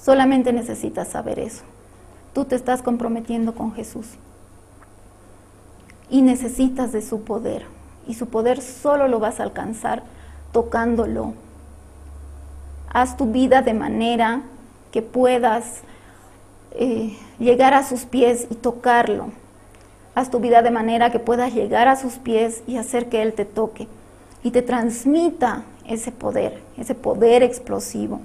Solamente 0.02 0.52
necesitas 0.52 1.08
saber 1.08 1.38
eso. 1.38 1.62
Tú 2.34 2.44
te 2.44 2.56
estás 2.56 2.82
comprometiendo 2.82 3.54
con 3.54 3.72
Jesús 3.72 4.06
y 6.10 6.22
necesitas 6.22 6.90
de 6.92 7.02
su 7.02 7.22
poder. 7.22 7.66
Y 8.08 8.14
su 8.14 8.26
poder 8.26 8.60
solo 8.60 9.06
lo 9.06 9.20
vas 9.20 9.38
a 9.38 9.44
alcanzar 9.44 10.02
tocándolo. 10.50 11.34
Haz 12.92 13.16
tu 13.16 13.30
vida 13.30 13.62
de 13.62 13.74
manera 13.74 14.42
que 14.90 15.02
puedas 15.02 15.82
eh, 16.72 17.16
llegar 17.38 17.72
a 17.72 17.84
sus 17.84 18.04
pies 18.04 18.48
y 18.50 18.56
tocarlo. 18.56 19.28
Haz 20.16 20.30
tu 20.30 20.40
vida 20.40 20.62
de 20.62 20.72
manera 20.72 21.12
que 21.12 21.20
puedas 21.20 21.54
llegar 21.54 21.86
a 21.86 21.96
sus 21.96 22.14
pies 22.14 22.64
y 22.66 22.76
hacer 22.76 23.08
que 23.08 23.22
Él 23.22 23.34
te 23.34 23.44
toque 23.44 23.86
y 24.42 24.50
te 24.50 24.62
transmita 24.62 25.62
ese 25.86 26.10
poder, 26.10 26.60
ese 26.76 26.96
poder 26.96 27.44
explosivo. 27.44 28.20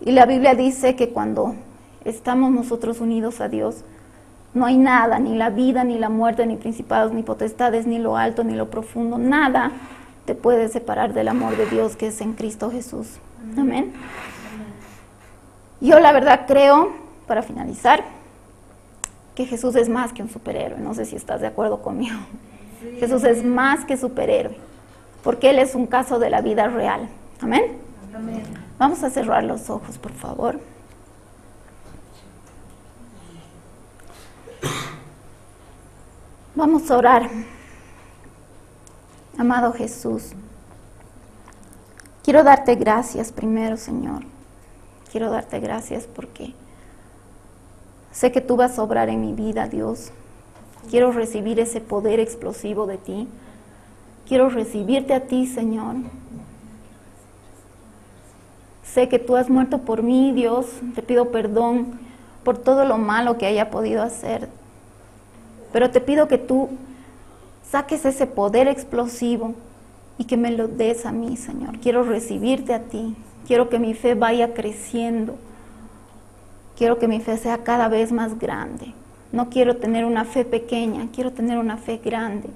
Y 0.00 0.12
la 0.12 0.26
Biblia 0.26 0.54
dice 0.54 0.96
que 0.96 1.10
cuando 1.10 1.54
estamos 2.04 2.50
nosotros 2.50 3.00
unidos 3.00 3.40
a 3.40 3.48
Dios, 3.48 3.84
no 4.54 4.66
hay 4.66 4.76
nada, 4.76 5.18
ni 5.18 5.36
la 5.36 5.50
vida, 5.50 5.84
ni 5.84 5.98
la 5.98 6.08
muerte, 6.08 6.46
ni 6.46 6.56
principados, 6.56 7.12
ni 7.12 7.22
potestades, 7.22 7.86
ni 7.86 7.98
lo 7.98 8.16
alto, 8.16 8.42
ni 8.42 8.54
lo 8.54 8.70
profundo, 8.70 9.18
nada 9.18 9.72
te 10.24 10.34
puede 10.34 10.68
separar 10.68 11.12
del 11.12 11.28
amor 11.28 11.56
de 11.56 11.66
Dios 11.66 11.96
que 11.96 12.08
es 12.08 12.20
en 12.20 12.34
Cristo 12.34 12.70
Jesús. 12.70 13.18
Amén. 13.56 13.92
Yo 15.80 15.98
la 15.98 16.12
verdad 16.12 16.46
creo, 16.46 16.92
para 17.26 17.42
finalizar, 17.42 18.02
que 19.34 19.46
Jesús 19.46 19.76
es 19.76 19.88
más 19.88 20.12
que 20.12 20.22
un 20.22 20.28
superhéroe. 20.28 20.78
No 20.80 20.94
sé 20.94 21.04
si 21.04 21.16
estás 21.16 21.40
de 21.40 21.46
acuerdo 21.46 21.80
conmigo. 21.80 22.18
Jesús 22.98 23.24
es 23.24 23.44
más 23.44 23.84
que 23.84 23.96
superhéroe, 23.96 24.56
porque 25.22 25.50
Él 25.50 25.58
es 25.58 25.74
un 25.74 25.86
caso 25.86 26.18
de 26.18 26.30
la 26.30 26.40
vida 26.40 26.68
real. 26.68 27.08
Amén. 27.40 27.78
Vamos 28.80 29.04
a 29.04 29.10
cerrar 29.10 29.44
los 29.44 29.68
ojos, 29.68 29.98
por 29.98 30.12
favor. 30.12 30.58
Vamos 36.54 36.90
a 36.90 36.96
orar. 36.96 37.28
Amado 39.36 39.74
Jesús, 39.74 40.32
quiero 42.22 42.42
darte 42.42 42.74
gracias 42.76 43.32
primero, 43.32 43.76
Señor. 43.76 44.22
Quiero 45.12 45.30
darte 45.30 45.60
gracias 45.60 46.06
porque 46.06 46.54
sé 48.12 48.32
que 48.32 48.40
tú 48.40 48.56
vas 48.56 48.78
a 48.78 48.82
obrar 48.82 49.10
en 49.10 49.20
mi 49.20 49.34
vida, 49.34 49.68
Dios. 49.68 50.10
Quiero 50.88 51.12
recibir 51.12 51.60
ese 51.60 51.82
poder 51.82 52.18
explosivo 52.18 52.86
de 52.86 52.96
ti. 52.96 53.28
Quiero 54.26 54.48
recibirte 54.48 55.12
a 55.12 55.26
ti, 55.26 55.46
Señor. 55.46 55.96
Sé 58.92 59.08
que 59.08 59.18
tú 59.20 59.36
has 59.36 59.48
muerto 59.48 59.78
por 59.78 60.02
mí, 60.02 60.32
Dios. 60.32 60.66
Te 60.94 61.02
pido 61.02 61.30
perdón 61.30 61.98
por 62.42 62.58
todo 62.58 62.84
lo 62.84 62.98
malo 62.98 63.38
que 63.38 63.46
haya 63.46 63.70
podido 63.70 64.02
hacer. 64.02 64.48
Pero 65.72 65.90
te 65.90 66.00
pido 66.00 66.26
que 66.26 66.38
tú 66.38 66.70
saques 67.70 68.04
ese 68.04 68.26
poder 68.26 68.66
explosivo 68.66 69.54
y 70.18 70.24
que 70.24 70.36
me 70.36 70.50
lo 70.50 70.66
des 70.66 71.06
a 71.06 71.12
mí, 71.12 71.36
Señor. 71.36 71.78
Quiero 71.78 72.02
recibirte 72.02 72.74
a 72.74 72.80
ti. 72.80 73.14
Quiero 73.46 73.68
que 73.68 73.78
mi 73.78 73.94
fe 73.94 74.14
vaya 74.14 74.54
creciendo. 74.54 75.36
Quiero 76.76 76.98
que 76.98 77.06
mi 77.06 77.20
fe 77.20 77.36
sea 77.36 77.58
cada 77.58 77.88
vez 77.88 78.10
más 78.10 78.38
grande. 78.38 78.92
No 79.32 79.50
quiero 79.50 79.76
tener 79.76 80.04
una 80.04 80.24
fe 80.24 80.44
pequeña, 80.44 81.08
quiero 81.14 81.30
tener 81.30 81.58
una 81.58 81.76
fe 81.76 82.00
grande. 82.04 82.48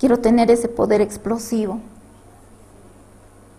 Quiero 0.00 0.18
tener 0.18 0.50
ese 0.50 0.68
poder 0.68 1.00
explosivo. 1.00 1.78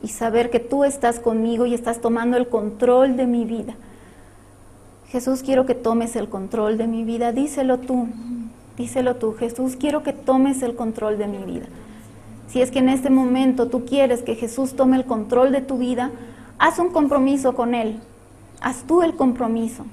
Y 0.03 0.09
saber 0.09 0.49
que 0.49 0.59
tú 0.59 0.83
estás 0.83 1.19
conmigo 1.19 1.65
y 1.65 1.73
estás 1.73 2.01
tomando 2.01 2.37
el 2.37 2.47
control 2.47 3.17
de 3.17 3.27
mi 3.27 3.45
vida. 3.45 3.75
Jesús, 5.09 5.43
quiero 5.43 5.65
que 5.65 5.75
tomes 5.75 6.15
el 6.15 6.29
control 6.29 6.77
de 6.77 6.87
mi 6.87 7.03
vida. 7.03 7.31
Díselo 7.31 7.79
tú, 7.79 8.07
díselo 8.77 9.15
tú. 9.17 9.33
Jesús, 9.33 9.75
quiero 9.75 10.03
que 10.03 10.13
tomes 10.13 10.61
el 10.61 10.75
control 10.75 11.17
de 11.17 11.27
mi 11.27 11.43
vida. 11.43 11.65
Si 12.47 12.61
es 12.61 12.71
que 12.71 12.79
en 12.79 12.89
este 12.89 13.09
momento 13.09 13.67
tú 13.67 13.85
quieres 13.85 14.23
que 14.23 14.35
Jesús 14.35 14.75
tome 14.75 14.97
el 14.97 15.05
control 15.05 15.51
de 15.51 15.61
tu 15.61 15.77
vida, 15.77 16.11
haz 16.57 16.79
un 16.79 16.89
compromiso 16.89 17.53
con 17.53 17.75
Él. 17.75 17.99
Haz 18.61 18.83
tú 18.83 19.01
el 19.01 19.15
compromiso. 19.15 19.85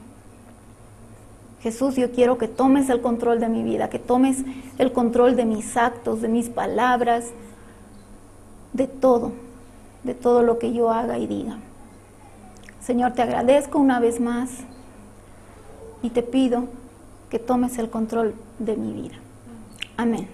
Jesús, 1.61 1.97
yo 1.97 2.13
quiero 2.13 2.39
que 2.39 2.47
tomes 2.47 2.89
el 2.89 3.01
control 3.01 3.41
de 3.41 3.49
mi 3.49 3.63
vida, 3.63 3.91
que 3.91 3.99
tomes 3.99 4.45
el 4.79 4.93
control 4.93 5.35
de 5.35 5.45
mis 5.45 5.77
actos, 5.77 6.21
de 6.21 6.29
mis 6.29 6.49
palabras, 6.49 7.31
de 8.73 8.87
todo, 8.87 9.33
de 10.05 10.15
todo 10.15 10.43
lo 10.43 10.59
que 10.59 10.73
yo 10.73 10.91
haga 10.91 11.19
y 11.19 11.27
diga. 11.27 11.59
Señor, 12.81 13.13
te 13.13 13.23
agradezco 13.23 13.79
una 13.79 14.01
vez 14.01 14.21
más 14.21 14.51
y 16.03 16.11
te 16.11 16.23
pido 16.23 16.65
que 17.31 17.39
tomes 17.39 17.79
el 17.79 17.91
control 17.91 18.35
de 18.59 18.77
mi 18.77 18.93
vida. 18.93 19.17
Amén. 19.97 20.29